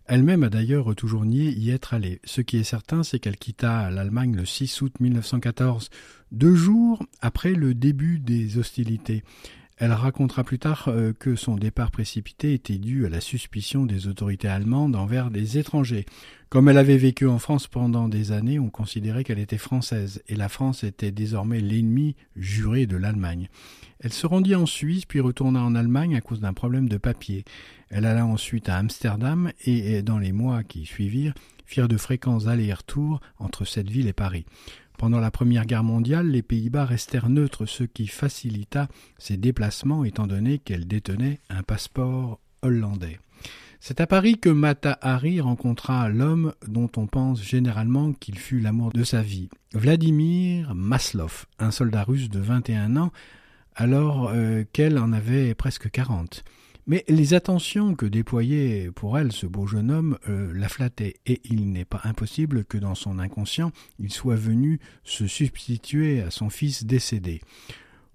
[0.06, 2.22] Elle-même a d'ailleurs toujours nié y être allée.
[2.24, 5.90] Ce qui est certain, c'est qu'elle quitta l'Allemagne le 6 août 1914,
[6.32, 9.24] deux jours après le début des hostilités.
[9.78, 14.08] Elle racontera plus tard euh, que son départ précipité était dû à la suspicion des
[14.08, 16.06] autorités allemandes envers des étrangers.
[16.48, 20.36] Comme elle avait vécu en France pendant des années, on considérait qu'elle était française, et
[20.36, 23.50] la France était désormais l'ennemi juré de l'Allemagne.
[24.00, 27.44] Elle se rendit en Suisse, puis retourna en Allemagne à cause d'un problème de papier.
[27.90, 31.34] Elle alla ensuite à Amsterdam, et dans les mois qui suivirent,
[31.66, 34.46] firent de fréquents allers-retours entre cette ville et Paris.
[34.98, 40.28] Pendant la Première Guerre mondiale, les Pays-Bas restèrent neutres, ce qui facilita ses déplacements étant
[40.28, 43.20] donné qu'elle détenait un passeport hollandais.
[43.80, 48.92] C'est à Paris que Mata Hari rencontra l'homme dont on pense généralement qu'il fut l'amour
[48.92, 53.12] de sa vie, Vladimir Maslov, un soldat russe de 21 ans,
[53.76, 56.44] alors euh, qu'elle en avait presque 40.
[56.88, 61.42] Mais les attentions que déployait pour elle ce beau jeune homme euh, la flattaient, et
[61.44, 66.50] il n'est pas impossible que dans son inconscient il soit venu se substituer à son
[66.50, 67.42] fils décédé.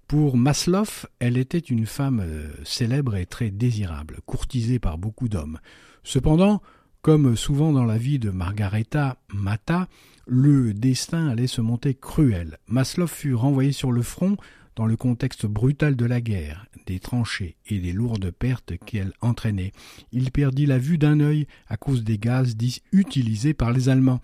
[0.07, 5.59] Pour Maslov, elle était une femme euh, célèbre et très désirable, courtisée par beaucoup d'hommes.
[6.03, 6.61] Cependant,
[7.01, 9.87] comme souvent dans la vie de Margaretha Mata,
[10.27, 12.57] le destin allait se monter cruel.
[12.67, 14.37] Maslov fut renvoyé sur le front
[14.75, 19.71] dans le contexte brutal de la guerre, des tranchées et des lourdes pertes qu'elle entraînait.
[20.11, 22.55] Il perdit la vue d'un œil à cause des gaz
[22.91, 24.21] utilisés par les Allemands.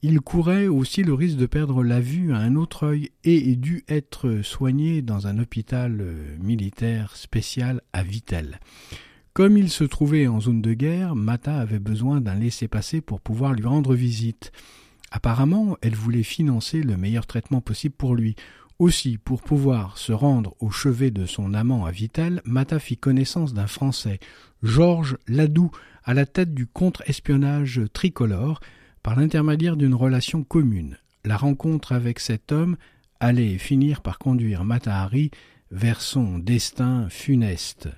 [0.00, 3.84] Il courait aussi le risque de perdre la vue à un autre œil et dut
[3.88, 8.60] être soigné dans un hôpital euh, militaire spécial à Vittel.
[9.32, 13.52] Comme il se trouvait en zone de guerre, Mata avait besoin d'un laissez-passer pour pouvoir
[13.52, 14.52] lui rendre visite.
[15.10, 18.36] Apparemment, elle voulait financer le meilleur traitement possible pour lui.
[18.78, 23.52] Aussi, pour pouvoir se rendre au chevet de son amant à Vittel, Mata fit connaissance
[23.52, 24.20] d'un Français,
[24.62, 25.72] Georges Ladoux,
[26.04, 28.60] à la tête du contre-espionnage tricolore,
[29.02, 30.96] par l'intermédiaire d'une relation commune.
[31.24, 32.76] La rencontre avec cet homme
[33.18, 35.32] allait finir par conduire Mata Hari
[35.72, 37.88] vers son destin funeste.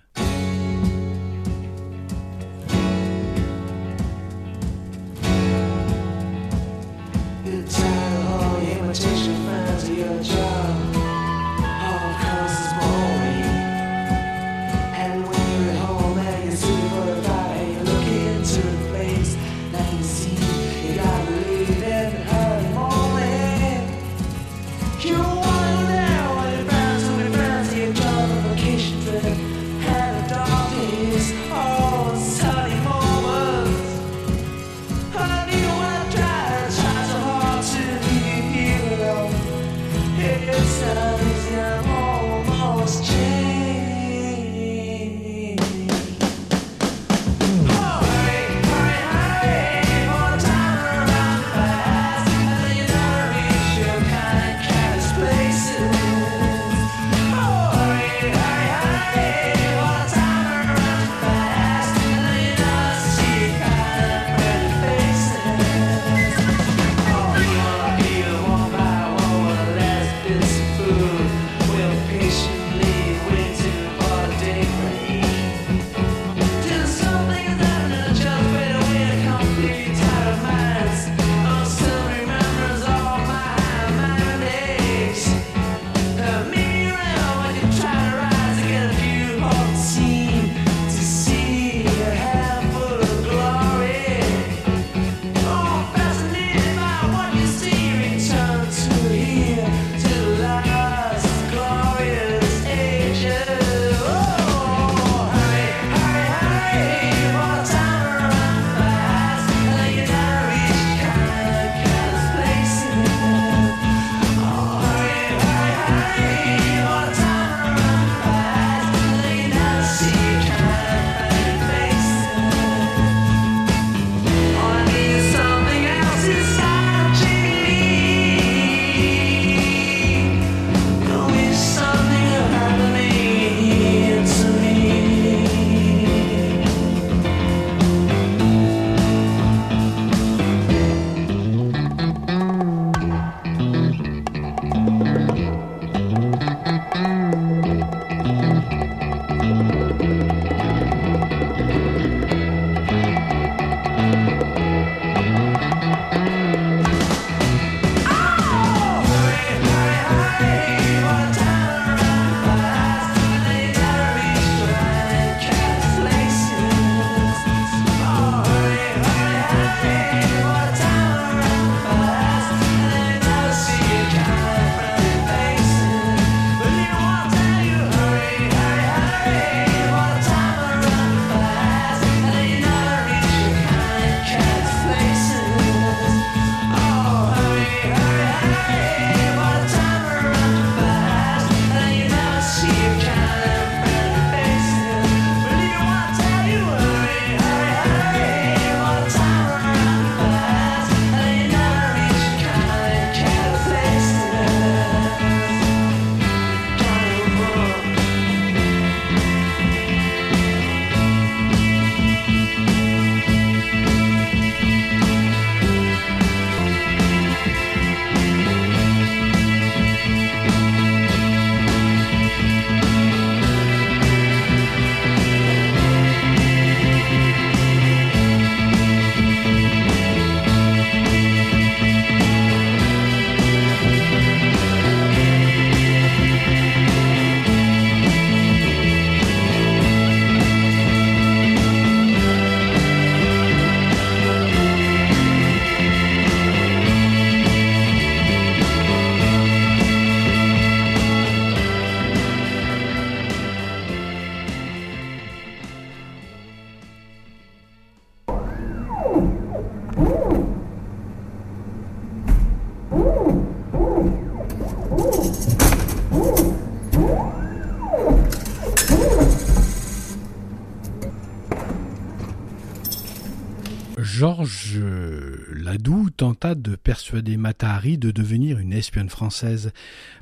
[276.91, 279.71] Persuader Matahari de devenir une espionne française,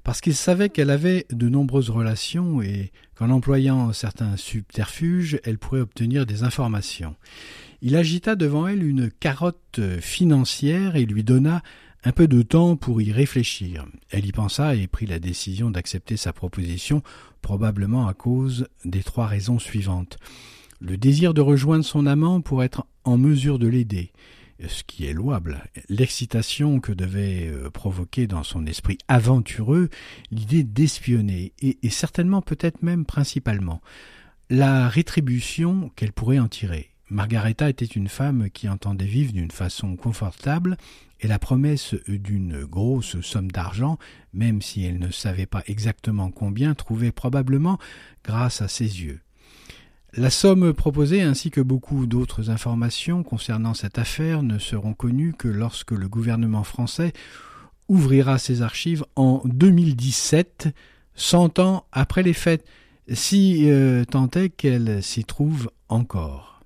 [0.04, 5.80] parce qu'il savait qu'elle avait de nombreuses relations et qu'en employant certains subterfuges, elle pourrait
[5.80, 7.16] obtenir des informations.
[7.80, 11.62] Il agita devant elle une carotte financière et lui donna
[12.04, 13.86] un peu de temps pour y réfléchir.
[14.10, 17.02] Elle y pensa et prit la décision d'accepter sa proposition,
[17.40, 20.18] probablement à cause des trois raisons suivantes.
[20.82, 24.12] Le désir de rejoindre son amant pour être en mesure de l'aider,
[24.66, 29.88] ce qui est louable, l'excitation que devait euh, provoquer dans son esprit aventureux
[30.30, 33.80] l'idée d'espionner, et, et certainement peut-être même principalement,
[34.50, 36.90] la rétribution qu'elle pourrait en tirer.
[37.10, 40.76] Margaretha était une femme qui entendait vivre d'une façon confortable,
[41.20, 43.98] et la promesse d'une grosse somme d'argent,
[44.32, 47.78] même si elle ne savait pas exactement combien, trouvait probablement
[48.24, 49.20] grâce à ses yeux.
[50.14, 55.48] La somme proposée ainsi que beaucoup d'autres informations concernant cette affaire ne seront connues que
[55.48, 57.12] lorsque le gouvernement français
[57.88, 60.68] ouvrira ses archives en 2017,
[61.14, 62.64] cent ans après les fêtes,
[63.12, 66.57] si euh, tant est qu'elles s'y trouvent encore.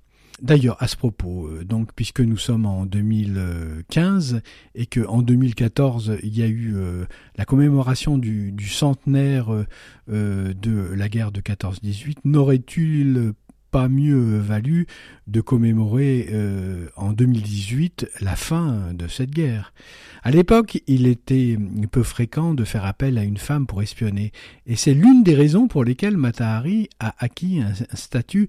[0.42, 4.42] D'ailleurs, à ce propos, euh, donc puisque nous sommes en 2015
[4.74, 7.04] et que en 2014 il y a eu euh,
[7.36, 9.54] la commémoration du, centenaire
[10.10, 13.34] euh, de la guerre de 14-18, n'aurait-il
[13.70, 14.86] pas mieux valu
[15.28, 16.28] de commémorer
[16.96, 19.72] en 2018 la fin de cette guerre?
[20.22, 21.56] À l'époque, il était
[21.90, 24.32] peu fréquent de faire appel à une femme pour espionner,
[24.66, 28.48] et c'est l'une des raisons pour lesquelles Matahari a acquis un statut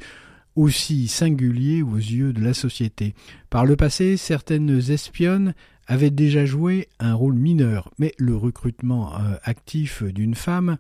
[0.55, 3.15] aussi singulier aux yeux de la société.
[3.49, 5.53] Par le passé, certaines espionnes
[5.87, 10.77] avaient déjà joué un rôle mineur, mais le recrutement euh, actif d'une femme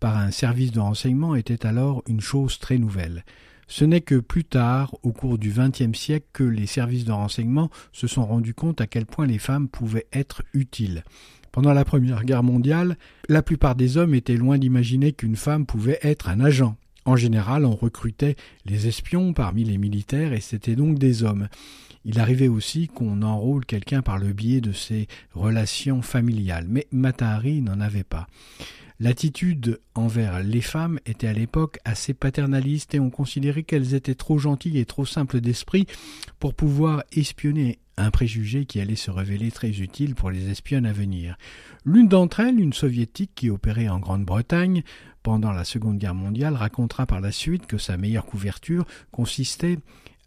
[0.00, 3.24] par un service de renseignement était alors une chose très nouvelle.
[3.68, 7.70] Ce n'est que plus tard, au cours du XXe siècle, que les services de renseignement
[7.92, 11.04] se sont rendus compte à quel point les femmes pouvaient être utiles.
[11.52, 12.96] Pendant la Première Guerre mondiale,
[13.28, 16.76] la plupart des hommes étaient loin d'imaginer qu'une femme pouvait être un agent.
[17.04, 21.48] En général, on recrutait les espions parmi les militaires et c'était donc des hommes.
[22.04, 27.60] Il arrivait aussi qu'on enrôle quelqu'un par le biais de ses relations familiales, mais Matahari
[27.60, 28.26] n'en avait pas.
[29.00, 34.38] L'attitude envers les femmes était à l'époque assez paternaliste et on considérait qu'elles étaient trop
[34.38, 35.86] gentilles et trop simples d'esprit
[36.38, 40.92] pour pouvoir espionner un préjugé qui allait se révéler très utile pour les espionnes à
[40.92, 41.36] venir.
[41.84, 44.82] L'une d'entre elles, une soviétique qui opérait en Grande-Bretagne
[45.22, 49.78] pendant la Seconde Guerre mondiale, racontera par la suite que sa meilleure couverture consistait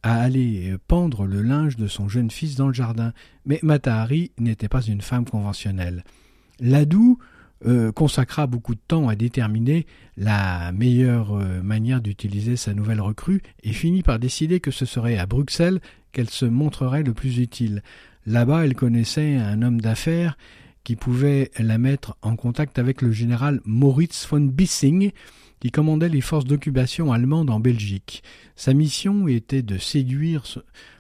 [0.04, 3.12] à aller pendre le linge de son jeune fils dans le jardin.
[3.46, 6.04] Mais Matahari n'était pas une femme conventionnelle.
[6.60, 7.18] Ladou
[7.66, 13.42] euh, consacra beaucoup de temps à déterminer la meilleure euh, manière d'utiliser sa nouvelle recrue
[13.64, 15.80] et finit par décider que ce serait à Bruxelles
[16.12, 17.82] qu'elle se montrerait le plus utile.
[18.28, 20.38] Là-bas, elle connaissait un homme d'affaires
[20.86, 25.12] qui pouvait la mettre en contact avec le général Moritz von Bissing,
[25.60, 28.24] qui commandait les forces d'occupation allemandes en Belgique.
[28.56, 30.44] Sa mission était de séduire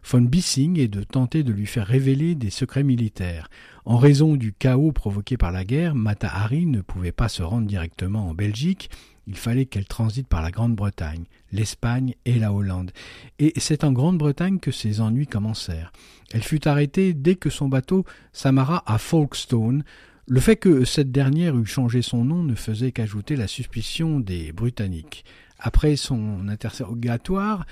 [0.03, 3.49] von Bissing et de tenter de lui faire révéler des secrets militaires.
[3.85, 7.67] En raison du chaos provoqué par la guerre, Mata Hari ne pouvait pas se rendre
[7.67, 8.89] directement en Belgique,
[9.27, 12.91] il fallait qu'elle transite par la Grande-Bretagne, l'Espagne et la Hollande.
[13.39, 15.91] Et c'est en Grande-Bretagne que ses ennuis commencèrent.
[16.31, 19.83] Elle fut arrêtée dès que son bateau s'amarra à Folkestone.
[20.27, 24.51] Le fait que cette dernière eût changé son nom ne faisait qu'ajouter la suspicion des
[24.53, 25.23] Britanniques.
[25.59, 27.67] Après son interrogatoire,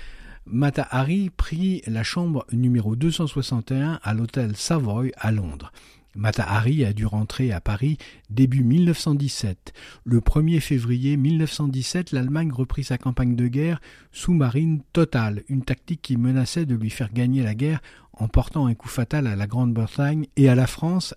[0.46, 5.72] Mata Hari prit la chambre numéro 261 à l'hôtel Savoy à Londres.
[6.14, 7.98] Matahari a dû rentrer à Paris
[8.30, 9.72] début 1917.
[10.04, 13.80] Le 1er février 1917, l'Allemagne reprit sa campagne de guerre
[14.12, 17.80] sous-marine totale, une tactique qui menaçait de lui faire gagner la guerre
[18.12, 21.14] en portant un coup fatal à la Grande-Bretagne et à la France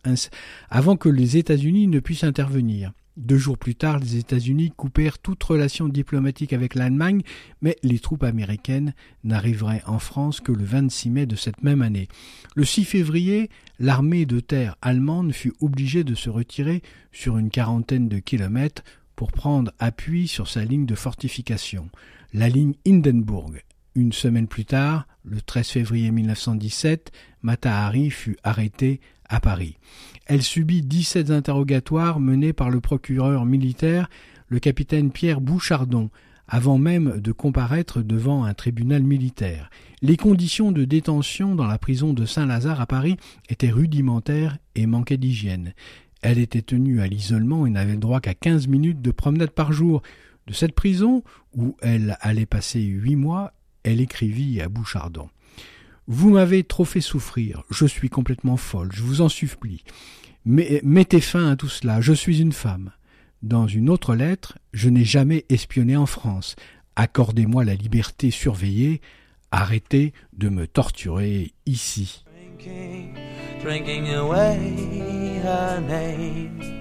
[0.69, 2.91] avant que les États-Unis ne puissent intervenir.
[3.17, 7.23] Deux jours plus tard, les États-Unis coupèrent toute relation diplomatique avec l'Allemagne,
[7.63, 12.09] mais les troupes américaines n'arriveraient en France que le 26 mai de cette même année.
[12.55, 13.49] Le 6 février,
[13.79, 18.83] l'armée de terre allemande fut obligée de se retirer sur une quarantaine de kilomètres
[19.15, 21.89] pour prendre appui sur sa ligne de fortification,
[22.33, 23.63] la ligne Hindenburg.
[23.95, 27.11] Une semaine plus tard, le 13 février 1917,
[27.41, 29.77] Matahari fut arrêté à Paris.
[30.29, 34.09] Elle subit 17 interrogatoires menés par le procureur militaire,
[34.49, 36.09] le capitaine Pierre Bouchardon,
[36.49, 39.69] avant même de comparaître devant un tribunal militaire.
[40.01, 43.15] Les conditions de détention dans la prison de Saint-Lazare à Paris
[43.47, 45.73] étaient rudimentaires et manquaient d'hygiène.
[46.21, 50.01] Elle était tenue à l'isolement et n'avait droit qu'à 15 minutes de promenade par jour.
[50.45, 51.23] De cette prison,
[51.55, 55.29] où elle allait passer huit mois, elle écrivit à Bouchardon.
[56.07, 59.83] Vous m'avez trop fait souffrir, je suis complètement folle, je vous en supplie.
[60.45, 62.91] Mais mettez fin à tout cela, je suis une femme.
[63.43, 66.55] Dans une autre lettre, je n'ai jamais espionné en France.
[66.95, 69.01] Accordez-moi la liberté surveillée,
[69.51, 72.23] arrêtez de me torturer ici.
[73.61, 76.77] drinking, away her name.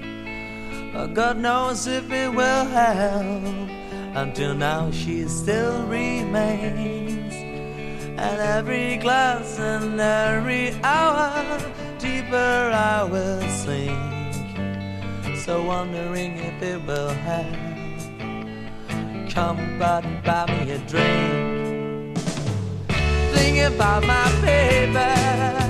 [1.15, 3.44] God knows if it will help.
[4.15, 7.45] Until now, she still remains.
[8.19, 11.45] And every glass and every hour,
[11.99, 15.37] deeper I will sink.
[15.45, 17.57] So wondering if it will help.
[19.31, 22.19] Come, buddy, buy me a drink.
[23.35, 25.66] Think about my baby.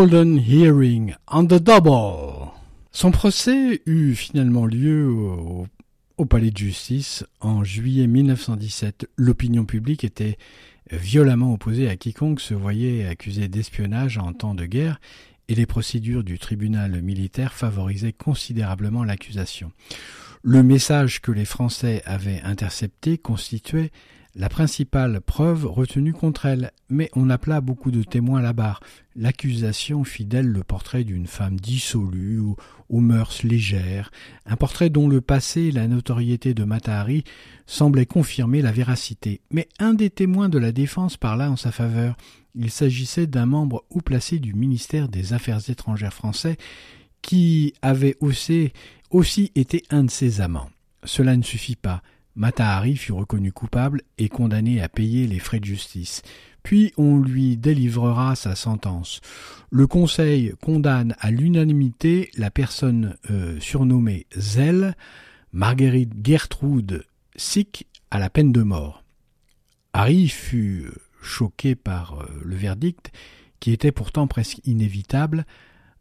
[0.00, 2.48] Golden Hearing on the Double.
[2.90, 5.10] Son procès eut finalement lieu
[6.16, 9.10] au, palais de justice en juillet 1917.
[9.18, 10.38] L'opinion publique était
[10.90, 15.02] violemment opposée à quiconque se voyait accusé d'espionnage en temps de guerre
[15.48, 19.70] et les procédures du tribunal militaire favorisaient considérablement l'accusation.
[20.42, 23.90] Le message que les Français avaient intercepté constituait
[24.34, 28.80] la principale preuve retenue contre elle, mais on appela beaucoup de témoins à la barre.
[29.16, 32.56] L'accusation fit d'elle le portrait d'une femme dissolue ou
[32.88, 34.10] aux mœurs légères,
[34.46, 37.24] un portrait dont le passé et la notoriété de Matahari
[37.66, 39.40] semblaient confirmer la véracité.
[39.50, 42.16] Mais un des témoins de la défense parla en sa faveur.
[42.54, 46.56] Il s'agissait d'un membre haut placé du ministère des Affaires étrangères français
[47.22, 50.70] qui avait aussi été un de ses amants.
[51.04, 52.02] Cela ne suffit pas.
[52.40, 56.22] Matahari fut reconnu coupable et condamné à payer les frais de justice.
[56.62, 59.20] Puis on lui délivrera sa sentence.
[59.70, 64.96] Le Conseil condamne à l'unanimité la personne euh, surnommée Zell,
[65.52, 67.04] Marguerite Gertrude
[67.36, 69.04] Sick, à la peine de mort.
[69.92, 70.86] Harry fut
[71.20, 73.12] choqué par euh, le verdict,
[73.60, 75.44] qui était pourtant presque inévitable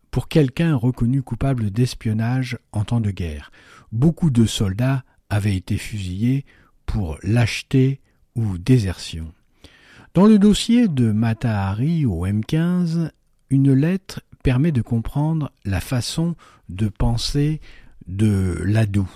[0.09, 3.51] pour quelqu'un reconnu coupable d'espionnage en temps de guerre.
[3.91, 6.45] Beaucoup de soldats avaient été fusillés
[6.85, 7.99] pour lâcheté
[8.35, 9.31] ou désertion.
[10.13, 13.11] Dans le dossier de Matahari au M15,
[13.49, 16.35] une lettre permet de comprendre la façon
[16.69, 17.61] de penser
[18.07, 19.09] de Ladou.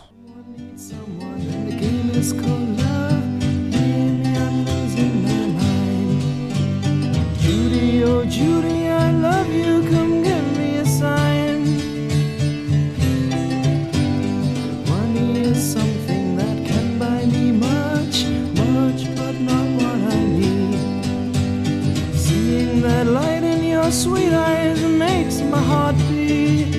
[23.94, 26.74] Sweet eyes makes my heart beat.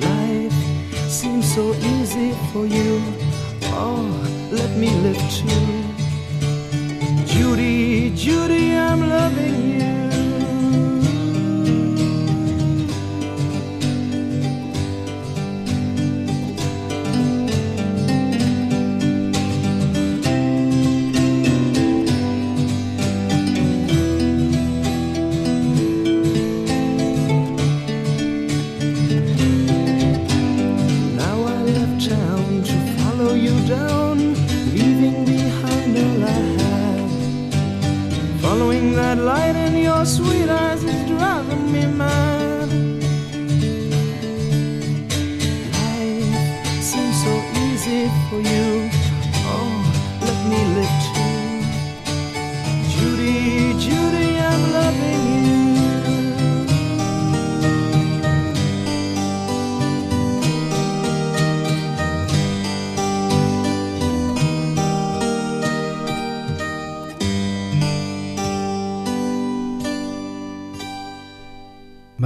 [0.00, 0.58] Life
[1.08, 3.00] seems so easy for you.
[3.82, 4.04] Oh,
[4.50, 5.66] let me live too.
[7.26, 9.95] Judy, Judy, I'm loving you.
[39.26, 42.25] Light in your sweet eyes is driving me mad.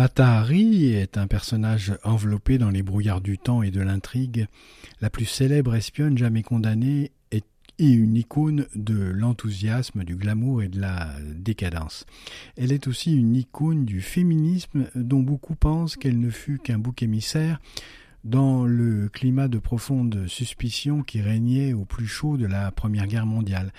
[0.01, 4.47] Mata Hari est un personnage enveloppé dans les brouillards du temps et de l'intrigue,
[5.03, 7.43] la plus célèbre espionne jamais condamnée et
[7.79, 12.07] et une icône de l'enthousiasme, du glamour et de la décadence.
[12.57, 17.03] Elle est aussi une icône du féminisme dont beaucoup pensent qu'elle ne fut qu'un bouc
[17.03, 17.61] émissaire
[18.25, 23.27] dans le climat de profonde suspicion qui régnait au plus chaud de la Première Guerre
[23.27, 23.71] mondiale.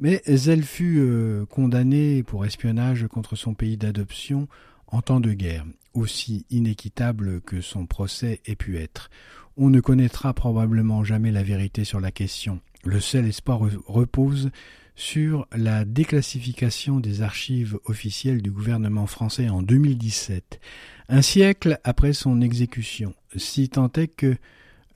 [0.00, 4.48] Mais elle fut euh, condamnée pour espionnage contre son pays d'adoption
[4.90, 5.64] en temps de guerre,
[5.94, 9.10] aussi inéquitable que son procès ait pu être.
[9.56, 12.60] On ne connaîtra probablement jamais la vérité sur la question.
[12.84, 14.50] Le seul espoir re- repose
[14.94, 20.60] sur la déclassification des archives officielles du gouvernement français en 2017,
[21.08, 24.36] un siècle après son exécution, si tant est que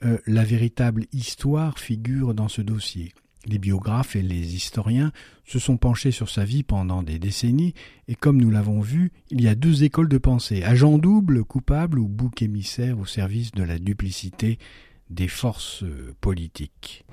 [0.03, 3.13] euh, la véritable histoire figure dans ce dossier.
[3.45, 5.11] Les biographes et les historiens
[5.45, 7.73] se sont penchés sur sa vie pendant des décennies,
[8.07, 11.99] et comme nous l'avons vu, il y a deux écoles de pensée, agent double, coupable
[11.99, 14.57] ou bouc émissaire au service de la duplicité
[15.09, 17.05] des forces euh, politiques.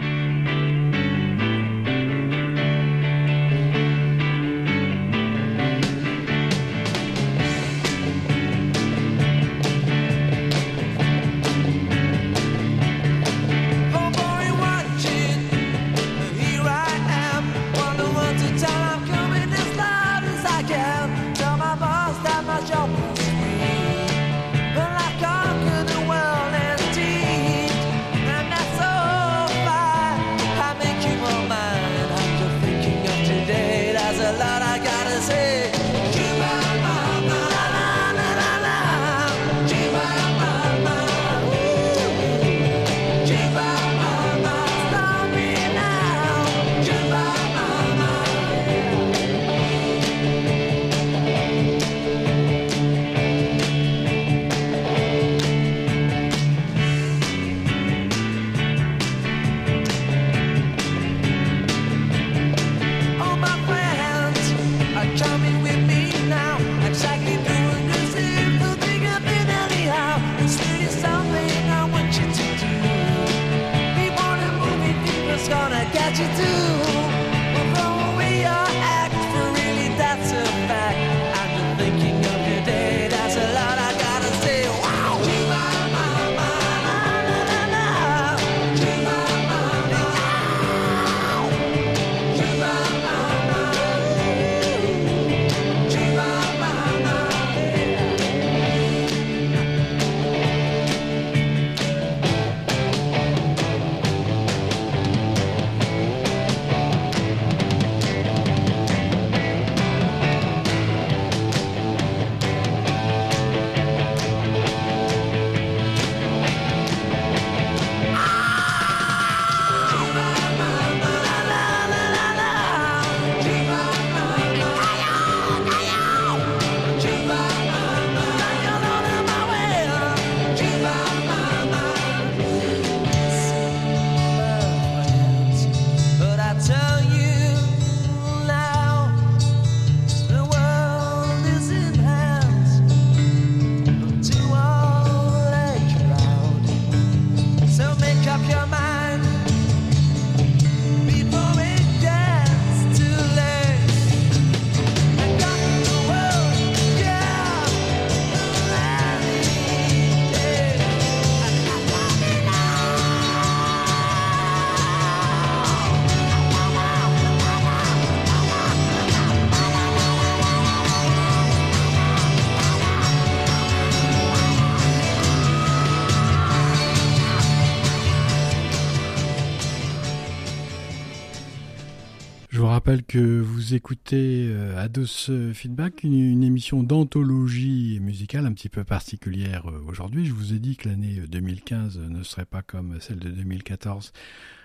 [183.00, 189.82] Que vous écoutez euh, Ados Feedback, une, émission d'anthologie musicale un petit peu particulière euh,
[189.86, 190.26] aujourd'hui.
[190.26, 194.12] Je vous ai dit que l'année 2015 ne serait pas comme celle de 2014.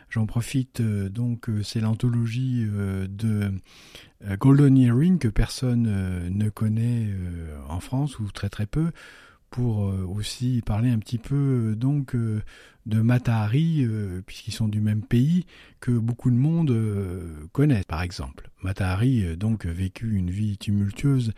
[0.09, 3.53] J'en profite euh, donc, euh, c'est l'anthologie euh, de
[4.25, 8.91] euh, Golden Earring que personne euh, ne connaît euh, en France ou très très peu
[9.49, 11.35] pour euh, aussi parler un petit peu
[11.71, 12.41] euh, donc euh,
[12.87, 15.45] de Matahari euh, puisqu'ils sont du même pays
[15.79, 18.49] que beaucoup de monde euh, connaît par exemple.
[18.63, 21.33] Matahari euh, donc vécu une vie tumultueuse,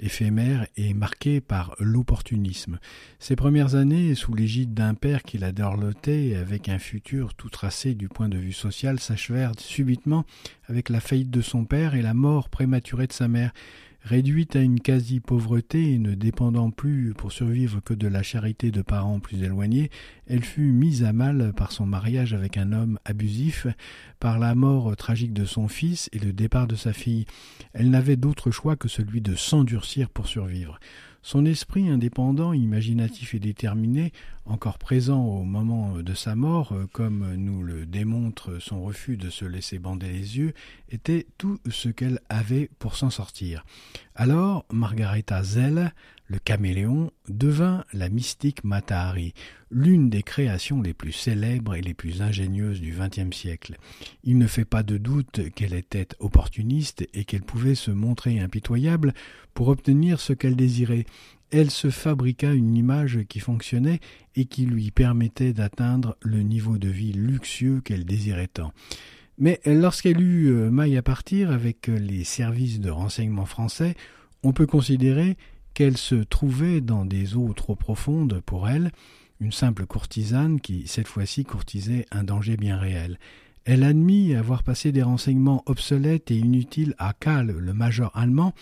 [0.00, 2.78] éphémère et marquée par l'opportunisme.
[3.20, 7.94] Ses premières années sous l'égide d'un père qui la dorlotait avec un futur tout tracé
[7.94, 10.24] du point de vue social s'achevèrent subitement
[10.66, 13.52] avec la faillite de son père et la mort prématurée de sa mère.
[14.08, 18.80] Réduite à une quasi-pauvreté et ne dépendant plus pour survivre que de la charité de
[18.80, 19.90] parents plus éloignés,
[20.26, 23.66] elle fut mise à mal par son mariage avec un homme abusif,
[24.18, 27.26] par la mort tragique de son fils et le départ de sa fille.
[27.74, 30.80] Elle n'avait d'autre choix que celui de s'endurcir pour survivre.
[31.22, 34.12] Son esprit indépendant, imaginatif et déterminé,
[34.46, 39.28] encore présent au moment de sa mort, euh, comme nous le démontre son refus de
[39.28, 40.54] se laisser bander les yeux,
[40.90, 43.64] était tout ce qu'elle avait pour s'en sortir.
[44.14, 45.92] Alors, Margaretha Zell,
[46.28, 49.32] le caméléon, devint la mystique Matahari,
[49.70, 53.76] l'une des créations les plus célèbres et les plus ingénieuses du XXe siècle.
[54.24, 59.14] Il ne fait pas de doute qu'elle était opportuniste et qu'elle pouvait se montrer impitoyable
[59.54, 61.06] pour obtenir ce qu'elle désirait.
[61.50, 64.00] Elle se fabriqua une image qui fonctionnait
[64.36, 68.72] et qui lui permettait d'atteindre le niveau de vie luxueux qu'elle désirait tant.
[69.38, 73.94] Mais lorsqu'elle eut euh, maille à partir avec les services de renseignement français,
[74.42, 75.36] on peut considérer
[75.74, 78.90] qu'elle se trouvait dans des eaux trop profondes pour elle,
[79.40, 83.18] une simple courtisane qui, cette fois-ci, courtisait un danger bien réel.
[83.64, 88.54] Elle admit avoir passé des renseignements obsolètes et inutiles à Kahl, le major allemand,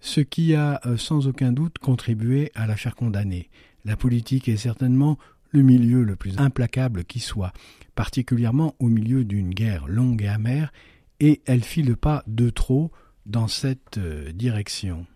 [0.00, 3.50] ce qui a euh, sans aucun doute contribué à la faire condamner.
[3.84, 5.18] La politique est certainement
[5.50, 7.52] le milieu le plus implacable qui soit,
[7.94, 10.72] particulièrement au milieu d'une guerre longue et amère,
[11.20, 12.90] et elle fit le pas de trop
[13.26, 15.06] dans cette euh, direction.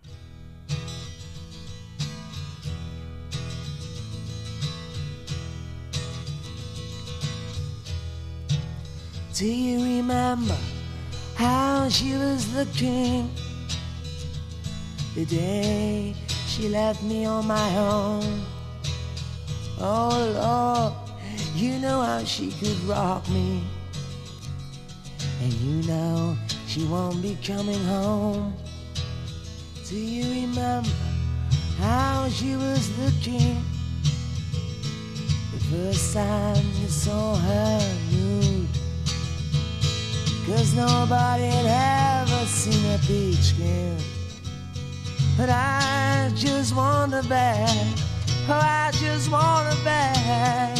[9.41, 10.55] Do you remember
[11.33, 13.27] how she was looking
[15.15, 16.13] the day
[16.45, 18.45] she left me on my own?
[19.79, 20.93] Oh Lord,
[21.55, 23.63] you know how she could rock me,
[25.41, 26.37] and you know
[26.67, 28.53] she won't be coming home.
[29.89, 30.87] Do you remember
[31.79, 33.57] how she was looking
[35.51, 38.67] the first time you saw her nude?
[40.45, 43.97] Cause nobody had ever seen a peach skin.
[45.37, 47.69] But I just want her back.
[48.49, 50.77] Oh, I just want her back.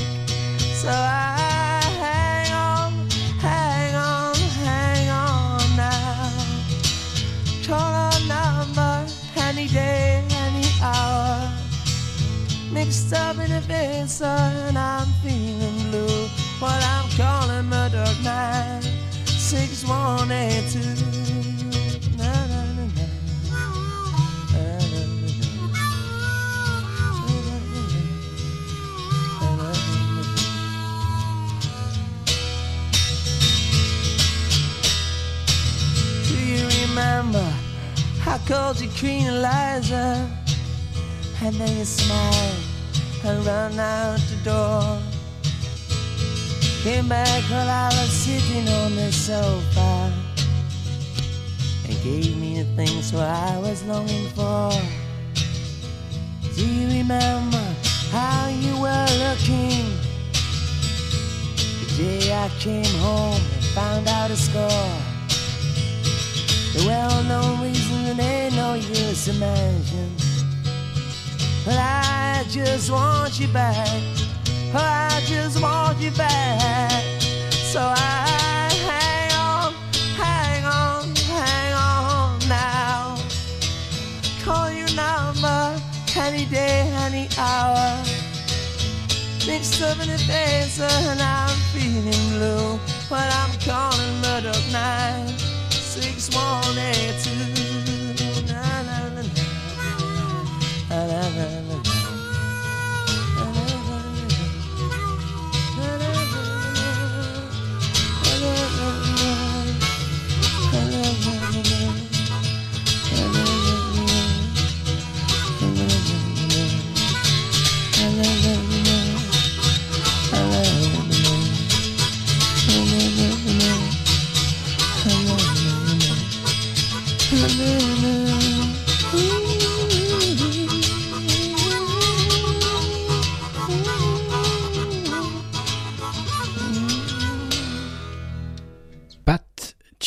[0.74, 1.81] So I
[49.32, 50.12] sofa
[51.86, 54.72] and gave me the things what I was longing for.
[56.54, 57.66] Do you remember
[58.12, 59.88] how you were looking
[61.80, 64.92] the day I came home and found out a score?
[66.76, 70.10] The well-known reason that ain't no use mention.
[71.64, 74.11] But I just want you back.
[89.82, 92.80] Mixed up in the face and I'm feeling blue.
[93.10, 95.34] But I'm calling Murdoch 9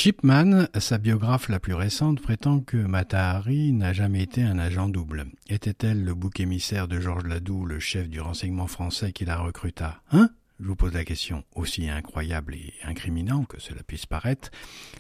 [0.05, 4.91] Pat Chipman, sa biographe la plus récente, prétend que Matahari n'a jamais été un agent
[4.91, 5.25] double.
[5.49, 10.03] Était-elle le bouc émissaire de Georges Ladoux, le chef du renseignement français qui la recruta?
[10.13, 10.29] Hein?
[10.61, 11.43] Je vous pose la question.
[11.55, 14.51] Aussi incroyable et incriminant que cela puisse paraître,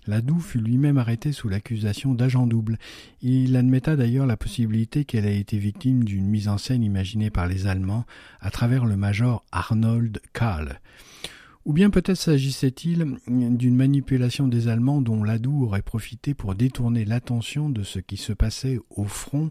[0.06, 2.78] Ladoux fut lui-même arrêté sous l'accusation d'agent double.
[3.20, 7.46] Il admetta d'ailleurs la possibilité qu'elle ait été victime d'une mise en scène imaginée par
[7.46, 8.06] les Allemands
[8.40, 10.80] à travers le major Arnold Kahl.
[11.64, 17.70] Ou bien peut-être s'agissait-il d'une manipulation des Allemands dont Ladoux aurait profité pour détourner l'attention
[17.70, 19.50] de ce qui se passait au front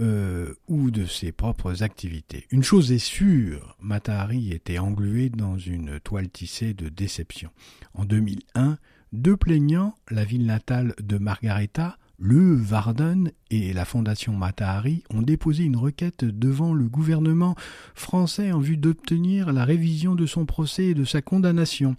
[0.00, 2.46] euh, ou de ses propres activités.
[2.50, 7.50] Une chose est sûre, Matahari était englué dans une toile tissée de déception.
[7.94, 8.78] En 2001,
[9.12, 15.64] deux plaignants, la ville natale de Margareta, le Varden et la fondation Matahari ont déposé
[15.64, 17.54] une requête devant le gouvernement
[17.94, 21.96] français en vue d'obtenir la révision de son procès et de sa condamnation.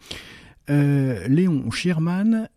[0.69, 2.49] Euh, Léon Schirman,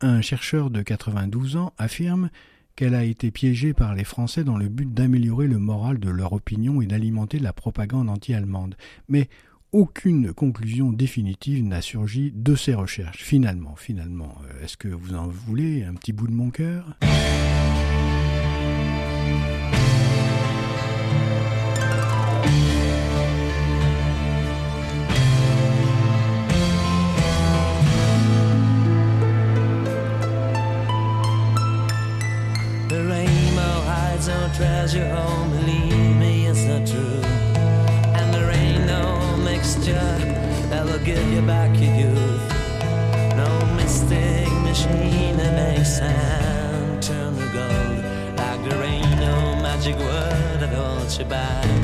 [0.00, 2.30] un chercheur de 92 ans, affirme
[2.76, 6.32] qu'elle a été piégée par les Français dans le but d'améliorer le moral de leur
[6.32, 8.76] opinion et d'alimenter la propagande anti-allemande.
[9.08, 9.28] Mais
[9.72, 13.22] aucune conclusion définitive n'a surgi de ces recherches.
[13.22, 16.96] Finalement, finalement, euh, est-ce que vous en voulez un petit bout de mon cœur?
[49.84, 51.81] magic word I thought you by.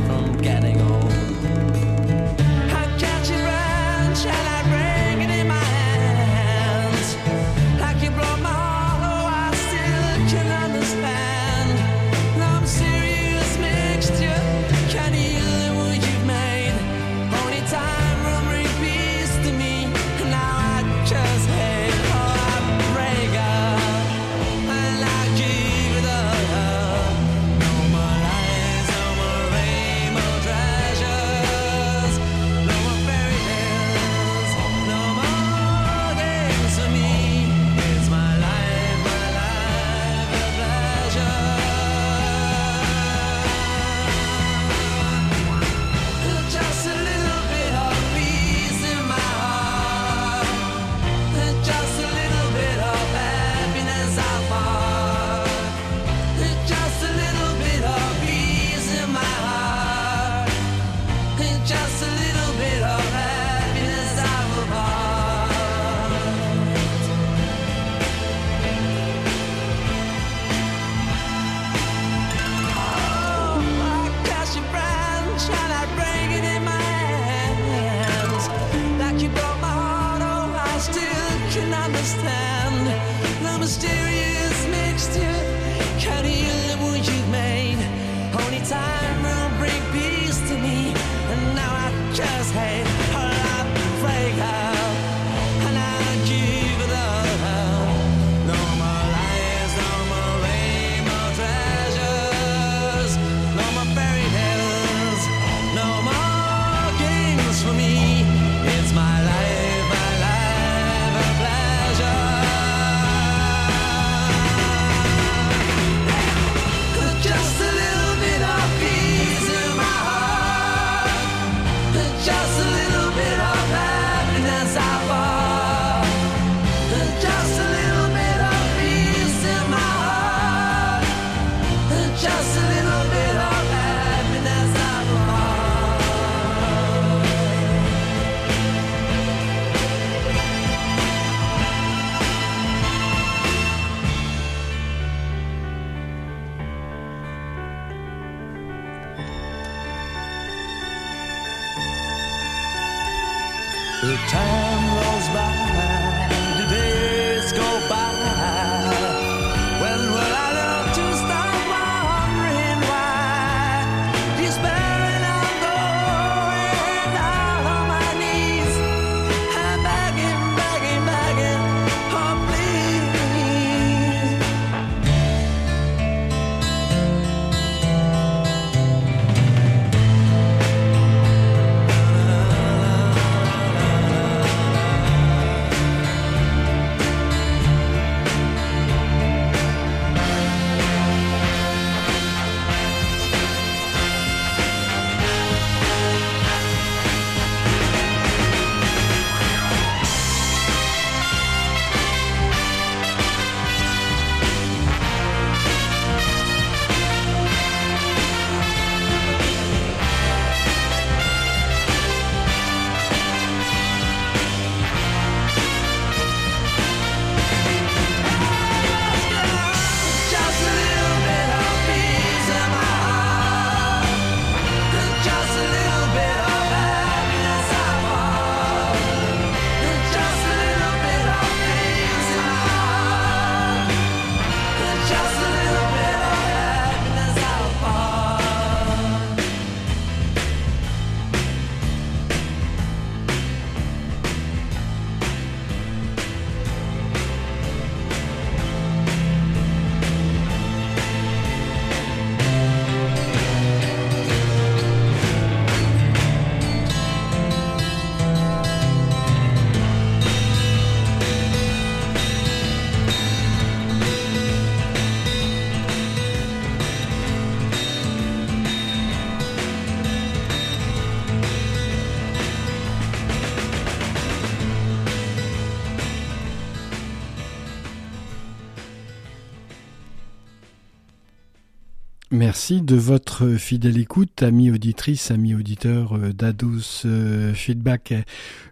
[282.59, 288.13] Merci de votre fidèle écoute, amis auditrices, amis auditeurs euh, d'Ados euh, Feedback.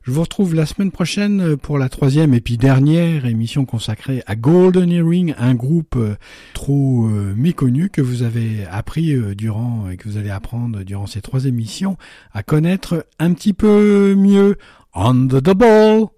[0.02, 4.34] Je vous retrouve la semaine prochaine pour la troisième et puis dernière émission consacrée à
[4.34, 6.16] Golden Earring, un groupe euh,
[6.52, 7.06] trop
[7.36, 11.96] méconnu que vous avez appris durant et que vous allez apprendre durant ces trois émissions
[12.32, 14.58] à connaître un petit peu mieux.
[14.94, 16.08] On the double!